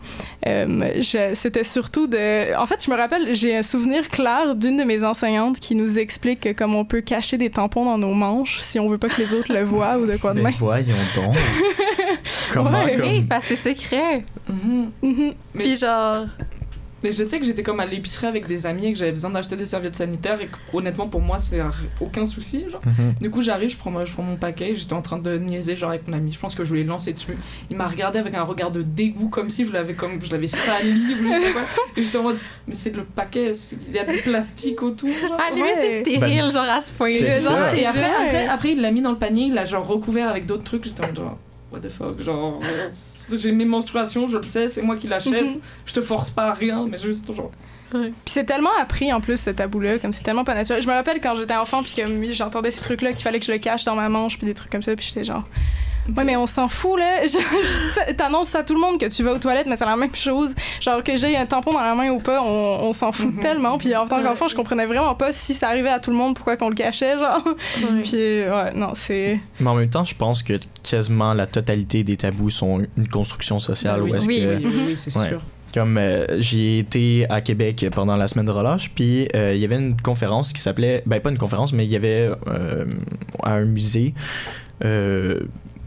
[0.48, 1.02] euh,
[1.34, 2.56] c'était surtout de...
[2.58, 5.98] En fait, je me rappelle, j'ai un souvenir clair d'une de mes enseignantes qui nous
[6.00, 9.10] explique que comme on peut cacher des tampons dans nos manches si on veut pas
[9.10, 10.54] que les autres le voient ou de quoi de Mais même.
[10.60, 11.36] voyons donc.
[12.54, 12.96] Comment Ouais.
[12.96, 13.06] comme.
[13.06, 14.24] Hey, parce que c'est secret.
[15.02, 16.26] Mais- Puis genre,
[17.04, 19.30] Mais je sais que j'étais comme à l'épicerie avec des amis et que j'avais besoin
[19.30, 21.62] d'acheter des serviettes sanitaires et que, honnêtement pour moi c'est
[22.00, 22.82] aucun souci genre.
[22.86, 23.16] Mhm.
[23.22, 25.76] Du coup j'arrive, je prends, je prends mon paquet, et j'étais en train de niaiser
[25.76, 27.38] genre avec mon ami, je pense que je voulais lancer dessus.
[27.70, 30.48] Il m'a regardé avec un regard de dégoût comme si je l'avais comme je l'avais
[30.48, 31.62] sali ou quoi.
[31.98, 32.38] Et j'étais en mode
[32.68, 33.52] mais c'est le paquet,
[33.88, 35.38] il y a du plastique autour genre.
[35.38, 36.92] la limite, c'est stérile, Ben, genre à ce.
[36.94, 40.30] Genre, Et après, après, après, il l'a mis dans le panier, il l'a genre recouvert
[40.30, 40.86] avec d'autres trucs.
[40.86, 41.38] J'étais en mode genre,
[41.74, 42.90] what the fuck, genre, euh,
[43.36, 45.60] j'ai mes menstruations, je le sais, c'est moi qui l'achète, Mhm.
[45.86, 47.52] je te force pas à rien, mais juste genre.
[47.92, 50.82] Puis c'est tellement appris en plus ce tabou-là, comme c'est tellement pas naturel.
[50.82, 53.46] Je me rappelle quand j'étais enfant, puis comme oui, j'entendais ces trucs-là qu'il fallait que
[53.46, 55.44] je le cache dans ma manche, puis des trucs comme ça, puis j'étais genre.
[56.18, 57.22] Ouais, mais on s'en fout, là.
[58.18, 60.54] T'annonces à tout le monde que tu vas aux toilettes, mais c'est la même chose.
[60.82, 63.40] Genre que j'ai un tampon dans la main ou pas, on, on s'en fout Mhm.
[63.40, 63.78] tellement.
[63.78, 66.36] Puis en tant qu'enfant, je comprenais vraiment pas si ça arrivait à tout le monde,
[66.36, 67.44] pourquoi qu'on le cachait, genre.
[68.04, 69.40] Puis ouais, non, c'est.
[69.60, 73.60] Mais en même temps, je pense que quasiment la totalité des tabous sont une construction
[73.60, 74.02] sociale.
[74.04, 75.30] oui, où est-ce Oui, que, oui, oui, oui, c'est Ouais.
[75.30, 75.42] sûr.
[75.74, 79.66] Comme euh, j'ai été à Québec pendant la semaine de relâche, puis euh, il y
[79.66, 82.86] avait une conférence qui s'appelait, ben pas une conférence, mais il y avait euh,
[83.42, 84.14] à un musée
[84.86, 85.40] euh,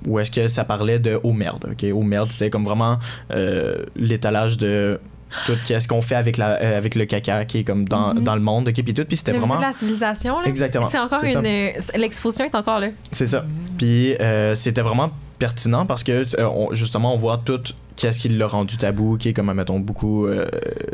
[0.06, 1.66] où est-ce que ça parlait de eau merde.
[1.72, 2.98] Ok, eau merde, c'était comme vraiment
[3.32, 5.00] euh, l'étalage de
[5.44, 8.22] tout ce qu'on fait avec la euh, avec le caca qui est comme dans, Mhm.
[8.22, 10.46] dans le monde, ok, puis tout, puis c'était vraiment de la civilisation, là.
[10.46, 11.44] Exactement, C'est encore une.
[11.44, 12.88] euh, L'exposition est encore là.
[13.10, 13.44] c'est ça.
[13.76, 17.60] Puis euh, c'était vraiment pertinent parce que euh, on- justement on voit tout
[17.96, 20.46] qu'est-ce qui l'a rendu tabou qui est comme mettons beaucoup euh,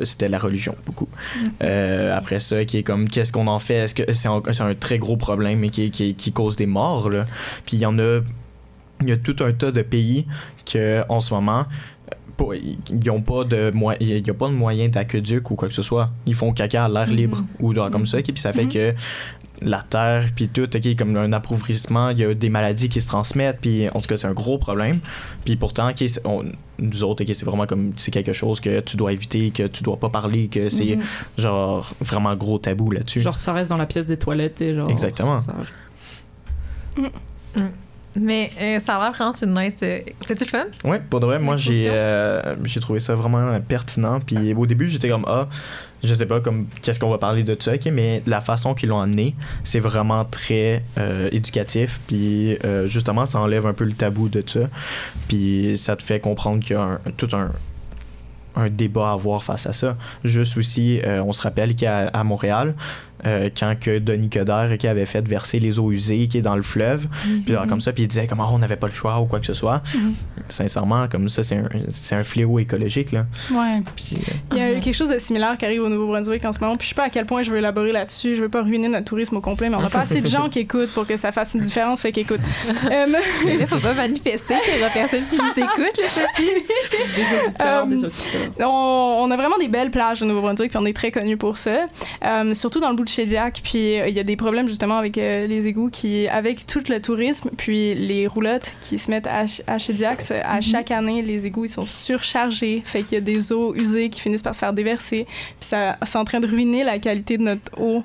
[0.03, 1.09] c'était la religion beaucoup
[1.62, 3.75] Euh, après ça qui est comme qu'est-ce qu'on en fait?
[3.85, 6.66] Est-ce que c'est un, c'est un très gros problème et qui, qui, qui cause des
[6.66, 7.25] morts là?
[7.66, 8.20] Puis il y en a
[9.03, 10.27] il y a tout un tas de pays
[10.71, 11.67] que en ce moment
[12.37, 15.75] pas- ils ont pas de il y a pas de moyen d'aqueduc ou quoi que
[15.75, 18.53] ce soit ils font caca à l'air libre ou genre comme ça et puis ça
[18.53, 18.73] fait Mhm.
[18.73, 18.95] que
[19.65, 23.07] la terre puis tout ok comme un appauvrissement il y a des maladies qui se
[23.07, 24.99] transmettent puis en tout cas c'est un gros problème
[25.45, 26.45] puis pourtant ok, c'est- on-
[26.81, 29.85] nous autres ok, c'est vraiment comme c'est quelque chose que tu dois éviter que tu
[29.85, 31.03] dois pas parler que c'est Mhm.
[31.38, 34.91] genre vraiment gros tabou là-dessus Genre, ça reste dans la pièce des toilettes et genre.
[34.91, 35.38] Exactement.
[35.41, 37.12] c'est ça.
[38.20, 39.77] Mais euh, ça a l'air vraiment une nice.
[39.83, 40.66] euh, C'était-tu le fun?
[40.85, 44.20] Ouais, pour de vrai, moi j'ai euh, j'ai trouvé ça vraiment pertinent.
[44.20, 45.48] Puis au début, j'étais comme ah,
[46.05, 49.01] je sais pas comme qu'est-ce qu'on va parler de ça, mais la façon qu'ils l'ont
[49.01, 52.01] amené, c'est vraiment très euh, éducatif.
[52.07, 54.61] Puis justement, ça enlève un peu le tabou de ça.
[55.29, 57.51] Puis ça te fait comprendre qu'il y a un- tout un
[58.55, 59.96] un débat à avoir face à ça.
[60.25, 62.75] Juste aussi, on se rappelle qu'à Montréal,
[63.27, 66.57] euh, quand que Denis Coderre qui avait fait verser les eaux usées qui est dans
[66.57, 67.07] le fleuve.
[67.45, 69.41] Puis alors, comme ça, puis il disait comment on n'avait pas le choix ou quoi
[69.41, 69.83] que ce soit.
[70.49, 73.13] Sincèrement, comme ça, c'est un, c'est un fléau écologique.
[73.13, 73.27] Là.
[73.51, 73.83] Ouais.
[73.97, 76.61] Puis, euh, Il y a quelque chose de similaire qui arrive au Nouveau-Brunswick en ce
[76.61, 76.77] moment.
[76.77, 78.37] Puis je sais pas à quel point je veux élaborer là-dessus.
[78.37, 80.49] Je veux pas ruiner notre tourisme au complet, mais on n'a pas assez de gens
[80.51, 82.01] qui écoutent pour que ça fasse une différence.
[82.03, 82.41] Fait qu'écoute.
[82.93, 83.07] Euh,
[83.47, 86.43] Mais là, faut pas manifester qu'il y aura personne qui nous écoute, là, Sophie.
[87.17, 88.51] Des auditeurs, Euh, des auditeurs.
[88.61, 91.59] on, on a vraiment des belles plages au Nouveau-Brunswick, puis on est très connus pour
[91.59, 91.87] ça.
[92.25, 93.09] Euh, surtout dans le bout de
[93.62, 96.83] Puis euh, il y a des problèmes justement avec euh, les égouts qui, avec tout
[96.88, 99.79] le tourisme, puis les roulottes qui se mettent à, à
[100.22, 102.83] c'est- à chaque année, les égouts ils sont surchargés.
[102.85, 105.25] Fait qu'il y a des eaux usées qui finissent par se faire déverser.
[105.27, 108.03] Puis ça, c'est en train de ruiner la qualité de notre eau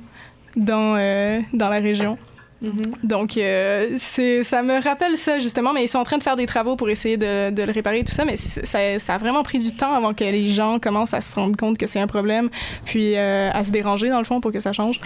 [0.56, 2.18] dans, euh, dans la région.
[2.62, 2.74] Mhm.
[3.04, 6.36] Donc, euh, c'est, ça me rappelle ça, justement, mais ils sont en train de faire
[6.36, 9.18] des travaux pour essayer de, de le réparer et tout ça, mais ça, ça a
[9.20, 12.00] vraiment pris du temps avant que les gens commencent à se rendre compte que c'est
[12.00, 12.50] un problème,
[12.86, 15.00] puis euh, à se déranger, dans le fond, pour que ça change.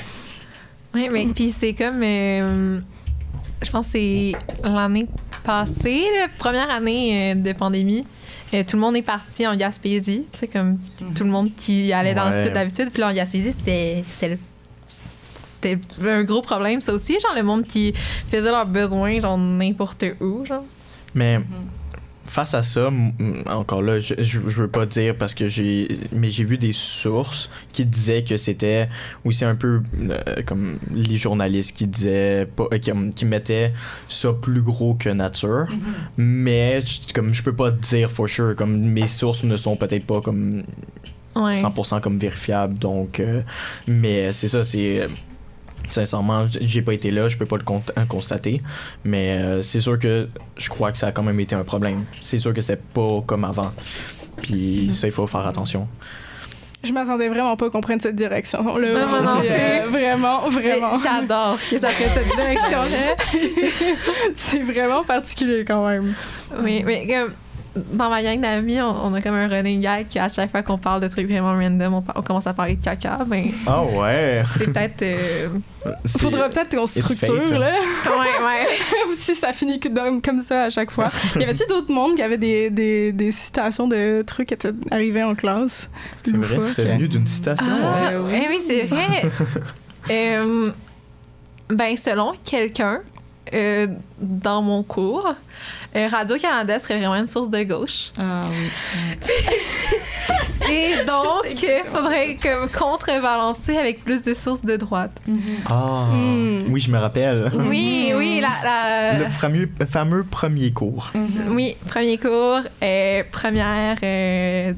[0.93, 2.01] Oui, mais puis c'est comme.
[2.03, 2.79] euh,
[3.63, 4.31] je pense que c'est
[4.63, 5.07] l'année
[5.43, 8.05] passée, la première année euh, de pandémie.
[8.53, 10.25] euh, tout le monde est parti en Gaspésie.
[10.33, 10.79] Tu sais, comme
[11.15, 12.89] tout le monde qui allait dans le sud d'habitude.
[12.91, 14.03] Puis là, en Gaspésie, c'était.
[14.09, 14.37] C'était le-
[15.61, 17.93] c'était un gros problème, ça aussi, genre le monde qui
[18.27, 20.63] faisait leurs besoins, genre n'importe où, genre.
[21.13, 21.45] mais Mhm.
[22.25, 22.89] face à ça,
[23.47, 25.87] encore là, je, je, je veux pas dire parce que j'ai.
[26.13, 28.87] Mais j'ai vu des sources qui disaient que c'était.
[29.31, 32.47] C'est un peu euh, comme les journalistes qui disaient.
[32.55, 33.73] Pas, euh, qui, qui mettaient
[34.07, 35.67] ça plus gros que nature.
[36.17, 38.55] Mais je- comme je peux pas dire for sure.
[38.55, 40.63] Comme mes sources ne sont peut-être pas comme
[41.35, 41.51] Ouais.
[41.53, 42.77] 100% comme vérifiables.
[42.79, 43.19] Donc.
[43.19, 43.41] euh,
[43.87, 45.05] mais c'est ça, c'est.
[45.91, 48.61] Sincèrement, j'ai pas été là, je peux pas le con- euh, constater,
[49.03, 50.27] mais euh, c'est sûr que
[50.57, 52.05] je crois que ça a quand même été un problème.
[52.21, 53.71] C'est sûr que c'était pas comme avant.
[54.41, 55.87] Puis ça, il faut faire attention.
[56.83, 58.75] Je m'attendais vraiment pas qu'on prenne cette direction.
[58.77, 60.93] Là, non euh, vraiment, vraiment.
[60.97, 63.15] J'adore que ça prenne cette direction-là.
[64.35, 66.15] c'est vraiment particulier quand même.
[66.59, 67.33] Oui, mais comme
[67.75, 70.77] dans ma gang d'amis, on, on a comme un running gag qu'à chaque fois qu'on
[70.77, 73.19] parle de trucs vraiment random, on, commence à parler de caca.
[73.25, 74.43] Ben, Ah ouais!
[74.57, 75.01] c'est peut-être.
[75.03, 75.47] euh,
[76.05, 77.59] Faudra peut-être qu'on structure, fate, hein.
[77.59, 77.71] là.
[77.71, 78.67] Ouais, ouais.
[79.17, 81.09] si ça finit comme ça à chaque fois.
[81.39, 85.23] Y avait-tu d'autres mondes qui avaient des, des, des citations de trucs qui étaient arrivés
[85.23, 85.89] en classe?
[86.23, 87.65] C'est vrai, c'était venu d'une citation.
[87.69, 88.31] Ah, oui.
[88.35, 89.23] eh oui, c'est vrai.
[90.09, 90.71] Euh,
[91.69, 93.01] ben, selon quelqu'un,
[93.53, 93.87] euh,
[94.19, 95.33] dans mon cours,
[95.95, 98.11] euh, Radio-Canada serait vraiment une source de gauche.
[98.19, 98.69] Ah oui.
[100.71, 105.19] Et donc, il faudrait comme contrebalancer avec plus de sources de droite.
[105.69, 106.61] Ah, Hmm.
[106.69, 107.51] oui, je me rappelle.
[107.67, 111.11] Oui, oui, la, la- Le fameux, fameux premier cours.
[111.49, 114.73] oui, premier cours, euh, première euh,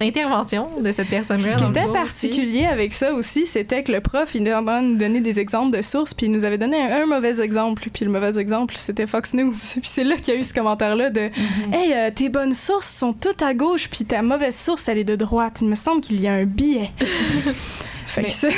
[0.00, 1.52] intervention de cette personne-là.
[1.52, 1.92] Ce qui était aussi.
[1.92, 5.20] particulier avec ça aussi, c'était que le prof, il était en train de nous donner
[5.20, 7.88] des exemples de sources, puis il nous avait donné un, un mauvais exemple.
[7.92, 9.52] Puis le mauvais exemple, c'était Fox News.
[9.72, 11.30] Puis c'est là qu'il y a eu ce commentaire-là de
[11.72, 15.04] Hey, euh, tes bonnes sources sont toutes à gauche, puis ta mauvaise source, elle est
[15.04, 15.58] de droite.
[15.60, 16.90] Il me semble qu'il y a un biais.
[18.10, 18.48] Fait que ça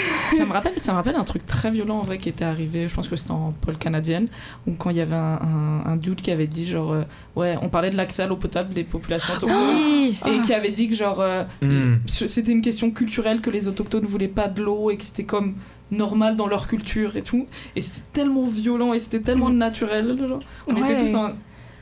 [0.46, 2.94] me rappelle ça me rappelle un truc très violent en vrai qui était arrivé je
[2.94, 4.28] pense que c'était en pôle canadienne
[4.66, 7.02] où quand il y avait un, un, un dude qui avait dit genre euh,
[7.36, 10.18] ouais on parlait de l'accès à l'eau potable des populations autochtones Oui.
[10.26, 11.96] et qui avait dit que genre euh, Hmm.
[12.06, 15.54] c'était une question culturelle que les autochtones voulaient pas de l'eau et que c'était comme
[15.90, 20.38] normal dans leur culture et tout et c'était tellement violent et c'était tellement naturel genre
[20.68, 20.92] on Ouais.
[20.92, 21.30] était tous en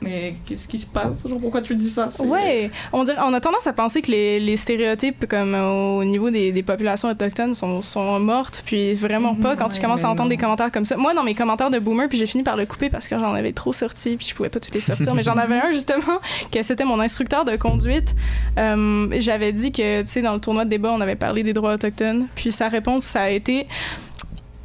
[0.01, 1.27] mais qu'est-ce qui se passe?
[1.27, 2.07] Genre pourquoi tu dis ça?
[2.25, 6.31] Ouais, on, dirait, on a tendance à penser que les, les stéréotypes comme au niveau
[6.31, 10.23] des, des populations autochtones sont, sont mortes, puis vraiment pas quand tu commences à entendre
[10.23, 10.29] non.
[10.29, 10.97] des commentaires comme ça.
[10.97, 13.33] Moi, dans mes commentaires de boomer, puis j'ai fini par le couper parce que j'en
[13.33, 16.19] avais trop sorti, puis je pouvais pas tous les sortir, mais j'en avais un justement,
[16.51, 18.15] que c'était mon instructeur de conduite.
[18.57, 21.53] Euh, J'avais dit que, tu sais, dans le tournoi de débat, on avait parlé des
[21.53, 23.67] droits autochtones, puis sa réponse, ça a été...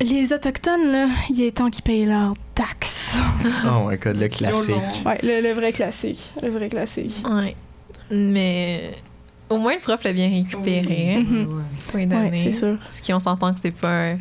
[0.01, 3.17] Les Autochtones, là, il est temps qu'ils payent leurs taxes.
[3.65, 4.75] Oh my god, le classique.
[5.07, 6.33] Ouais, le, le vrai classique.
[6.43, 7.25] Le vrai classique.
[7.29, 7.57] Ouais.
[8.11, 8.93] Mais
[9.49, 11.25] au moins, le prof l'a bien récupéré.
[11.95, 12.37] Ouais, donner.
[12.37, 12.77] c'est sûr.
[12.91, 14.15] Ce qui, on s'entend que c'est pas,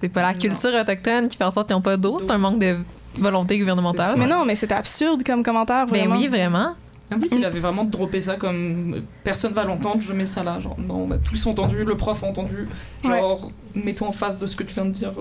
[0.00, 0.38] c'est pas la Non.
[0.38, 2.78] culture autochtone qui fait en sorte qu'ils n'ont pas d'eau, c'est un manque de
[3.18, 4.14] volonté gouvernementale.
[4.18, 6.16] Mais non, mais c'était absurde comme commentaire, Ben vraiment.
[6.16, 6.74] oui, vraiment.
[7.14, 10.42] En plus, il avait vraiment droppé ça comme euh, personne va l'entendre, je mets ça
[10.42, 10.60] là.
[10.60, 12.68] Genre, non, on a tous entendu, le prof a entendu.
[13.02, 15.12] Genre, mets-toi en face de ce que tu viens de dire.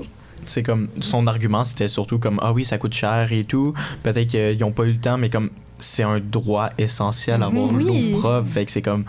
[0.45, 3.73] C'est comme son argument, c'était surtout comme ah oui, ça coûte cher et tout.
[4.03, 8.11] Peut-être qu'ils n'ont pas eu le temps, mais comme c'est un droit essentiel d'avoir Oui.
[8.11, 8.47] l'eau propre.
[8.49, 9.05] Fait que c'est comme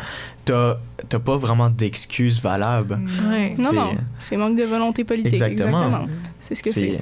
[0.49, 2.99] t'as t'as pas vraiment d'excuses valables.
[3.31, 3.55] Ouais.
[3.57, 5.33] Non, non, c'est manque de volonté politique.
[5.35, 5.69] Exactement.
[5.79, 6.07] Exactement.
[6.41, 6.99] C'est ce que c'est.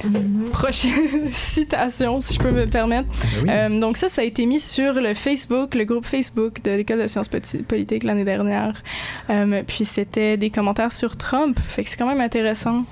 [0.00, 3.08] C'est- Prochaine citation, si je peux me permettre.
[3.42, 3.48] Oui.
[3.48, 7.00] Euh, donc ça, ça a été mis sur le Facebook, le groupe Facebook de l'École
[7.02, 8.82] de sciences politiques l'année dernière.
[9.30, 11.58] Euh, puis c'était des commentaires sur Trump.
[11.60, 12.84] Fait que c'est quand même intéressant.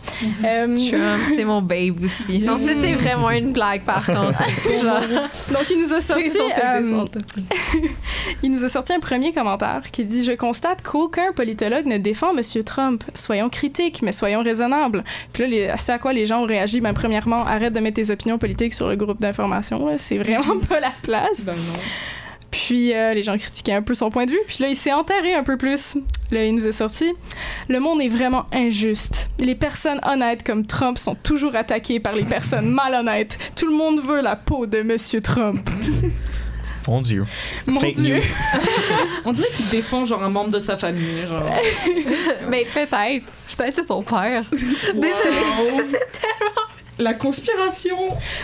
[0.45, 2.39] Euh, Trump, c'est mon babe aussi.
[2.39, 4.39] Non, ça, c'est vraiment une blague, par contre.
[5.53, 6.31] Donc il nous a sorti,
[6.65, 7.05] euh,
[8.43, 12.35] il nous a sorti un premier commentaire qui dit je constate qu'aucun politologue ne défend
[12.35, 13.05] Monsieur Trump.
[13.15, 15.05] Soyons critiques, mais soyons raisonnables.
[15.33, 17.97] Puis là, les, ce à quoi les gens ont réagi, ben premièrement, arrête de mettre
[17.97, 19.91] tes opinions politiques sur le groupe d'information.
[19.97, 21.45] C'est vraiment pas la place.
[21.47, 21.81] Ben non.
[22.51, 24.41] Puis euh, les gens critiquaient un peu son point de vue.
[24.47, 25.97] Puis là, il s'est enterré un peu plus.
[26.31, 27.13] Là, il nous est sorti.
[27.69, 29.31] Le monde est vraiment injuste.
[29.39, 33.39] Les personnes honnêtes comme Trump sont toujours attaquées par les personnes malhonnêtes.
[33.57, 35.69] Tout le monde veut la peau de Monsieur Trump.
[36.89, 37.25] Mon Dieu.
[37.67, 38.17] Mon Fake Dieu.
[38.17, 38.23] news.
[39.25, 41.27] On dirait qu'il défend genre un membre de sa famille.
[41.29, 41.45] Genre.
[42.49, 43.27] Mais peut-être.
[43.57, 44.45] Peut-être c'est son père.
[44.95, 45.03] Wow.
[46.99, 47.97] La conspiration.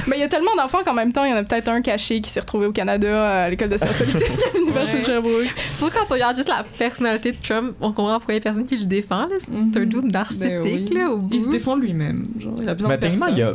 [0.07, 1.83] Mais il y a tellement d'enfants qu'en même temps, il y en a peut-être un
[1.83, 5.55] caché qui s'est retrouvé au Canada à l'école de sciences politiques à l'Université de Sherbrooke.
[5.79, 8.42] Surtout quand on regarde juste la personnalité de Trump, on comprend pourquoi il y a
[8.42, 9.29] personne qui le défend.
[9.38, 9.85] C'est un Mhm.
[9.85, 10.87] doute narcissique, Ben oui.
[10.94, 11.51] là, au Il se bout.
[11.53, 12.25] défend lui-même.
[12.40, 13.29] Genre, il a besoin Mais de personne.
[13.33, 13.55] Il y, a,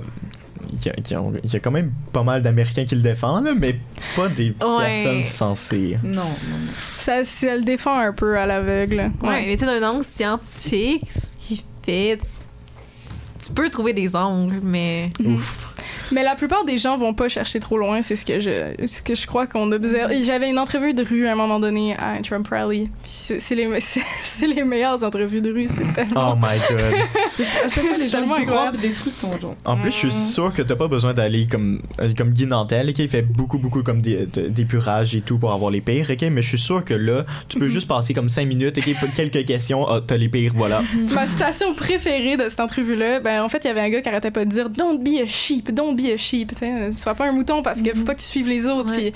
[0.86, 3.54] il y a- il y a quand même pas mal d'Américains qui le défendent, là,
[3.58, 3.76] mais
[4.16, 4.88] pas des Ouais.
[4.90, 5.98] personnes censées.
[6.04, 6.72] Non, non, non.
[6.78, 9.12] Ça, ça le défend un peu à l'aveugle.
[9.22, 14.16] Ouais, mais tu sais, d'un angle scientifique, ce qu'il fait, tu, tu peux trouver des
[14.16, 15.10] angles, mais.
[15.26, 15.71] Ouf.
[16.12, 19.02] Mais la plupart des gens vont pas chercher trop loin, c'est ce que je, ce
[19.02, 20.12] que je crois qu'on observe.
[20.12, 22.90] Et J'avais une entrevue de rue à un moment donné à un Trump rally.
[23.04, 26.34] Puis c'est c'est les, c'est c'est les meilleures entrevues de rue, c'est tellement.
[26.34, 26.96] Oh my god.
[27.64, 28.78] À chaque fois, les gens tellement incroyable.
[28.78, 29.56] des trucs, ton genre.
[29.66, 32.94] En plus, je suis sûr que t'as pas besoin d'aller comme, euh, comme Guy Nantel,
[32.94, 36.22] qui fait beaucoup, beaucoup comme d'épurage et tout pour avoir les pires, ok?
[36.32, 38.96] Mais je suis sûr que là, tu peux juste passer comme 5 minutes, ok?
[39.16, 40.82] Quelques questions, ah, t'as les pires, voilà.
[41.14, 44.10] Ma citation préférée de cette entrevue-là, ben en fait, il y avait un gars qui
[44.10, 46.52] arrêtait pas de dire Don't be a sheep, don't be a sheep.
[46.52, 48.94] Tu sais, sois pas un mouton parce que faut pas que tu suives les autres.
[48.94, 49.12] Puis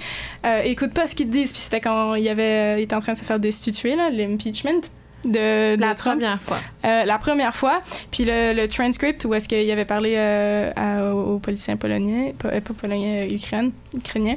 [0.45, 1.51] euh, écoute pas ce qu'ils te disent.
[1.51, 4.09] Puis c'était quand il, y avait, il était en train de se faire destituer, là,
[4.09, 4.81] l'impeachment.
[5.23, 6.17] De, de La Trump.
[6.19, 6.59] première fois.
[6.85, 11.15] Euh, la première fois, puis le, le transcript où est-ce qu'il avait parlé euh, à-
[11.15, 14.35] aux politiciens polonais, pas, euh, pas polonais, euh, ukraine, ukrainien.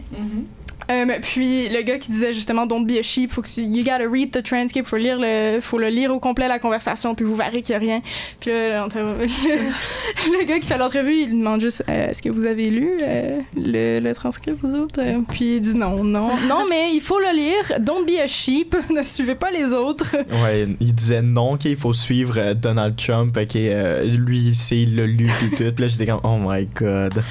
[0.90, 3.84] Euh, puis le gars qui disait justement don't be a sheep, faut que tu, you
[3.84, 7.26] gotta read the transcript, faut lire le, faut le lire au complet la conversation, puis
[7.26, 8.00] vous verrez qu'il y a rien.
[8.40, 12.70] Puis là, le, gars qui fait l'entrevue, il demande juste euh, est-ce que vous avez
[12.70, 15.00] lu euh, le, le transcript vous autres?
[15.28, 17.80] Puis il dit non, non, non, mais il faut le lire.
[17.80, 20.10] Don't be a sheep, ne suivez pas les autres.
[20.42, 24.96] Ouais, il disait non, ok, il faut suivre Donald Trump, ok, euh, lui, c'est, il
[24.96, 25.72] l'a lu pis tout.
[25.72, 27.22] Puis là, j'étais comme, oh my god.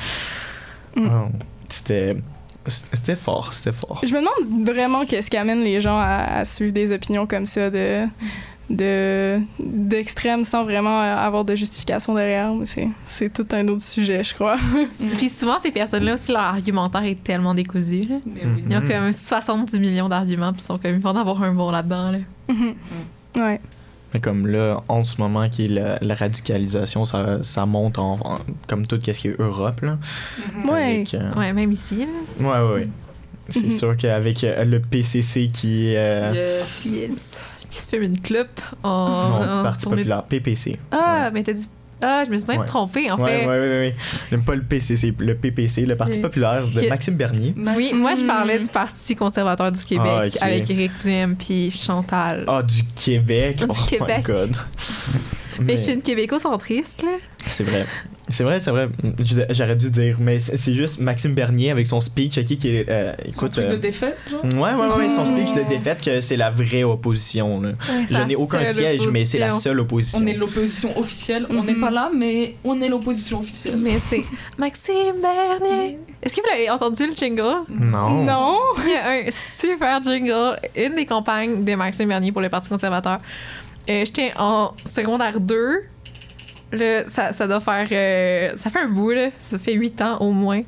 [0.96, 1.10] Mm.
[1.12, 1.28] Oh,
[1.70, 2.16] c'était.
[2.70, 4.02] C'était fort, c'était fort.
[4.04, 7.46] Je me demande vraiment qu'est-ce qui amène les gens à, à suivre des opinions comme
[7.46, 8.06] ça de
[8.70, 14.26] de d'extrême sans vraiment avoir de justification derrière mais c'est c'est tout un autre sujet
[14.26, 14.58] je crois
[15.18, 18.04] Puis souvent, ces personnes-là aussi, leur argumentaire est tellement décousu.
[18.04, 18.16] Là.
[18.26, 18.64] Mais oui.
[18.70, 21.54] Ils ont comme 70 millions d'arguments, puis ils sont comme, ils vont en avoir un
[21.54, 22.12] bon là-dedans.
[22.12, 22.20] Là.
[22.50, 22.76] Mhm.
[23.38, 23.62] ouais
[24.18, 28.14] Mais comme là, en ce moment, qui est la, la radicalisation, ça, ça monte en,
[28.24, 30.00] en- comme tout ce qui est Europe, là.
[30.72, 31.98] ouais Avec, euh, Ouais, même ici.
[32.00, 32.06] Là.
[32.64, 32.88] ouais, ouais, ouais.
[33.50, 33.70] C'est Mhm.
[33.70, 36.32] sûr qu'avec euh, le PCC qui est euh,
[36.64, 36.86] Yes.
[36.92, 37.38] Yes.
[37.70, 39.08] Qui se fait une clope en.
[39.08, 40.80] non, en Parti tournée- populaire, PPC.
[40.92, 41.70] Ah, mais t'as dit.
[42.02, 42.66] Ah, je me suis même Ouais.
[42.68, 43.46] trompée, en ouais, fait.
[43.48, 43.96] ouais, ouais, ouais.
[44.30, 47.56] J'aime pas le PCC, le PPC, le Parti populaire de Que- Maxime Bernier.
[47.76, 52.44] Oui, moi, je parlais du Parti conservateur du Québec Ah, avec Éric Duhem puis Chantal.
[52.48, 53.58] Ah, du Québec.
[53.58, 54.18] Du oh Québec.
[54.28, 54.56] my god.
[55.60, 57.18] Mais Mais je suis une québéco-centriste, là.
[57.48, 57.86] c'est vrai.
[58.30, 58.90] C'est vrai, c'est vrai.
[59.52, 62.90] J'aurais dû dire, mais c'est juste Maxime Bernier avec son speech, ok, qui est.
[62.90, 63.52] euh, Son écoute.
[63.54, 64.44] truc de euh, défaite, genre?
[64.44, 67.62] Ouais, ouais, ouais, son speech de défaite, que c'est la vraie opposition.
[67.62, 67.70] Là.
[68.10, 69.70] Je n'ai aucun siège, mais c'est la opposition.
[69.72, 70.20] seule opposition.
[70.22, 71.48] On est l'opposition officielle.
[71.50, 71.82] On n'est Mhm.
[71.82, 73.78] pas là, mais on est l'opposition officielle.
[73.78, 74.24] Mais c'est
[74.58, 75.98] Maxime Bernier.
[76.22, 77.64] Est-ce que vous l'avez entendu, le jingle?
[77.70, 78.24] Non.
[78.26, 82.50] non Il y a un super jingle, une des campagnes de Maxime Bernier pour le
[82.50, 83.20] Parti conservateur.
[83.90, 85.84] Euh, J'étais en secondaire 2.
[86.72, 87.88] Là, ça, ça doit faire.
[87.92, 89.30] euh, ça fait un bout, là.
[89.50, 90.62] Ça fait 8 ans au moins.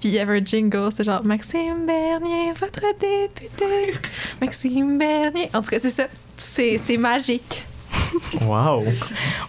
[0.00, 3.94] Puis il y avait un jingle, c'était genre Maxime Bernier, votre député.
[4.40, 5.48] Maxime Bernier.
[5.54, 6.06] En tout cas, c'est ça.
[6.36, 7.64] C'est c'est magique.
[8.42, 8.84] Wow.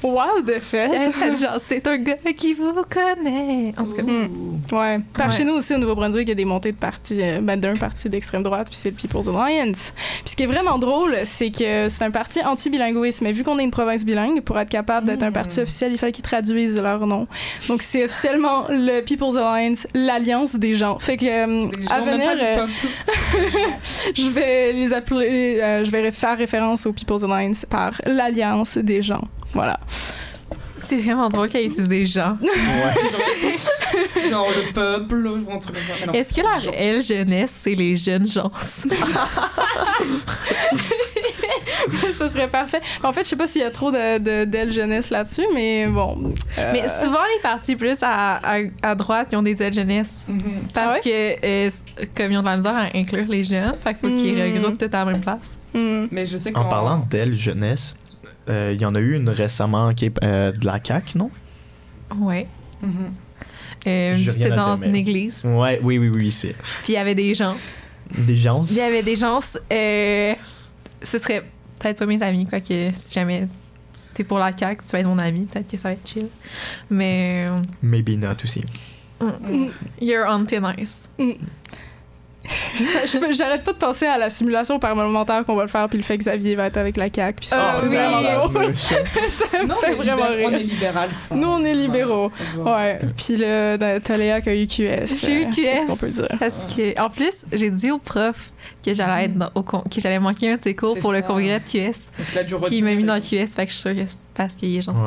[0.04, 0.88] wow de fait
[1.42, 3.74] genre, c'est un gars qui vous connaît.
[3.78, 4.57] En tout cas, Mm.
[4.72, 5.00] Ouais.
[5.14, 5.32] Par Ouais.
[5.34, 7.76] chez nous aussi, au Nouveau-Brunswick, il y a des montées de partis, euh, ben, d'un
[7.76, 9.94] parti d'extrême droite, puis c'est le People's Alliance.
[10.22, 13.24] Puis ce qui est vraiment drôle, c'est que c'est un parti anti-bilinguisme.
[13.24, 15.98] Mais vu qu'on est une province bilingue, pour être capable d'être un parti officiel, il
[15.98, 17.28] fallait qu'ils traduisent leur nom.
[17.68, 21.00] Donc c'est officiellement le People's Alliance, l'alliance des gens.
[21.00, 22.68] Fait que euh, à venir, euh,
[24.16, 29.02] je vais les appeler, euh, je vais faire référence au People's Alliance par l'alliance des
[29.02, 29.22] gens.
[29.54, 29.80] Voilà.
[30.88, 32.38] C'est vraiment drôle qu'elle utilise des gens.
[34.30, 35.93] Genre le peuple, ou un truc comme ça.
[36.00, 36.13] Mais non.
[36.13, 38.52] Est-ce que leur L jeunesse, c'est les jeunes gens?
[38.60, 38.89] ça?
[42.30, 42.82] Serait parfait.
[43.04, 45.86] En fait, je sais pas s'il y a trop de, de d'ailes jeunesse là-dessus, mais
[45.88, 46.34] bon.
[46.58, 50.25] euh, Mais souvent, les partis plus à, à, à droite, ils ont des aides jeunesse.
[50.27, 50.42] Mhm.
[50.73, 51.00] Parce Ah ouais?
[51.40, 51.69] que, euh,
[52.15, 54.56] comme ils ont de la misère à inclure les jeunes, fait qu'il faut qu'ils Mm.
[54.58, 55.58] regroupent tout à la même place.
[55.73, 56.08] hmm.
[56.12, 57.96] Mais je sais En qu'en- parlant d'elle jeunesse,
[58.50, 61.29] euh, il y en a eu une récemment qui est euh, de la CAQ, non?
[62.17, 62.48] Ouais.
[62.81, 63.12] Mhm.
[63.87, 65.45] Euh, J'ai C'était à dans dire, une mais- église.
[65.45, 67.56] Ouais, oui, oui, oui, c'est Puis il y avait des gens.
[68.17, 68.63] des gens?
[68.63, 69.39] Il y avait des gens.
[69.71, 70.33] euh,
[71.04, 71.43] ce serait
[71.79, 73.48] peut-être pas mes amis, quoi que si jamais
[74.13, 76.27] t'es pour la CAQ, tu vas être mon ami, peut-être que ça va être chill.
[76.89, 77.45] Mais.
[77.50, 78.63] euh, Maybe not aussi.
[80.02, 81.10] You're anti nice.
[81.17, 81.35] Ça, je peux-
[83.31, 86.17] J'arrête pas de penser à la simulation parlementaire qu'on va le faire, puis le fait
[86.17, 87.37] que Xavier va être avec la CAQ.
[87.39, 87.89] Puis ça, oui.
[87.89, 88.75] drôle.
[88.77, 90.67] ça me Non, fait vraiment libéral- On est rire.
[90.67, 91.35] libéral, ça.
[91.35, 92.31] Nous, on est libéraux.
[92.58, 93.00] Ouais.
[93.17, 94.75] Puis le t'as Léa qui a eu QS.
[95.25, 95.87] J'ai euh, Qu'est-ce QS.
[95.87, 96.27] qu'on peut dire?
[96.39, 98.52] Parce que, en plus, j'ai dit au prof
[98.92, 101.12] que j'allais être dans- au con- que j'allais manquer un de tes cours C'est pour
[101.13, 102.12] le congrès de QS.
[102.50, 103.19] Donc Puis il m'a mis dans.
[103.19, 104.98] QS, fait que je suis sûre que c'est parce qu'il est gentil.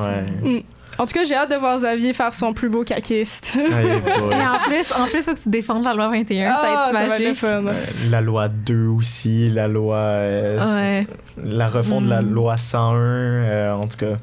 [0.44, 0.64] Ouais.
[0.98, 3.56] En tout cas, j'ai hâte de voir Xavier faire son plus beau caquiste.
[3.56, 3.86] Hey.
[4.32, 6.88] Et en plus, en plus, faut que tu défendes la loi 21, ça va Ah,
[6.90, 7.38] être ça va être le magique.
[7.40, 7.66] fun.
[7.66, 9.96] Euh, la loi 2 aussi, la loi.
[9.96, 11.06] euh, Ouais.
[11.42, 12.30] La refonte de la Mm.
[12.32, 14.16] loi 101, euh, en tout cas.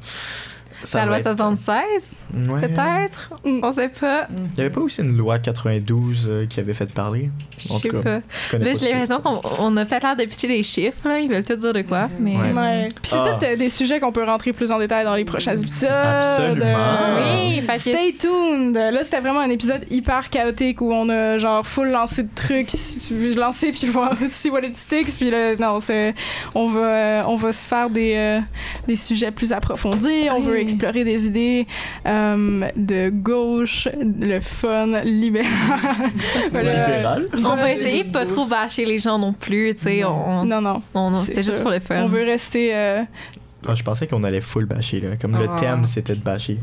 [0.82, 2.60] Ça la loi être- 76, Ouais.
[2.60, 3.30] peut-être?
[3.44, 3.60] Mm.
[3.62, 4.26] On sait pas.
[4.28, 4.48] Mhm.
[4.54, 7.30] Il y avait pas aussi une loi 92 euh, qui avait fait parler?
[7.58, 8.20] Je sais pas.
[8.52, 11.18] je Là, j'ai l'impression qu'on on a peut-être l'air de pitcher des chiffres, là.
[11.20, 12.36] Ils veulent tout dire de quoi, mais.
[12.36, 12.52] Ouais.
[12.52, 12.88] Ouais.
[13.02, 13.36] Puis c'est Ah.
[13.38, 15.90] tout euh, des sujets qu'on peut rentrer plus en détail dans les prochains épisodes.
[15.90, 16.64] Absolument.
[16.66, 18.74] Euh, Oui, fait que Stay tuned!
[18.76, 22.68] Là, c'était vraiment un épisode hyper chaotique où on a genre full lancé de trucs,
[23.10, 25.16] veux lancer puis voir si what it sticks.
[25.18, 26.14] Puis là, non, c'est,
[26.54, 28.40] on va, euh, on va se faire des, euh,
[28.86, 30.28] des sujets plus approfondis.
[30.30, 30.42] On Oui.
[30.46, 31.66] veut explorer des idées
[32.06, 33.88] euh, de gauche,
[34.20, 35.46] le fun, libéral.
[36.52, 36.86] Voilà.
[36.86, 37.28] Libéral.
[37.44, 40.04] On va essayer de pas trop bâcher les gens non plus, tu sais.
[40.04, 40.82] On, Non, non.
[41.24, 42.02] C'était juste pour le fun.
[42.02, 42.74] On veut rester.
[42.74, 43.02] euh,
[43.66, 45.08] Ah, je pensais qu'on allait full bâcher, là.
[45.20, 45.56] Comme le Ah.
[45.58, 46.58] thème, c'était de bâcher.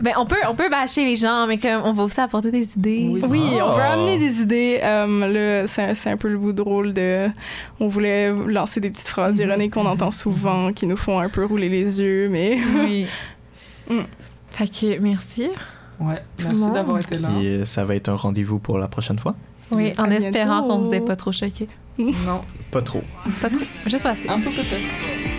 [0.00, 2.72] Ben, on peut, on peut bâcher les gens, mais comme on va aussi apporter des
[2.76, 3.10] idées.
[3.12, 3.22] Oui.
[3.28, 3.66] Oui, Ah.
[3.68, 4.80] on veut amener des idées.
[4.82, 7.28] Euh, c'est, c'est un peu le bout de rôle de.
[7.78, 9.48] On voulait lancer des petites phrases Mhm.
[9.48, 12.56] ironiques qu'on entend souvent, qui nous font un peu rouler les yeux, mais.
[12.82, 13.06] Oui.
[13.92, 14.06] Mm.
[14.50, 15.48] Fait que merci.
[16.00, 17.28] Ouais, Tout le merci d'avoir été là.
[17.36, 19.34] Puis euh, ça va être un rendez-vous pour la prochaine fois?
[19.70, 21.68] Oui, en espérant qu'on vous ait pas trop choqué.
[21.98, 22.40] Non,
[22.70, 23.02] Pas trop.
[23.40, 23.64] Pas trop.
[23.86, 24.28] Juste assez.
[24.28, 25.31] un peu peut-être.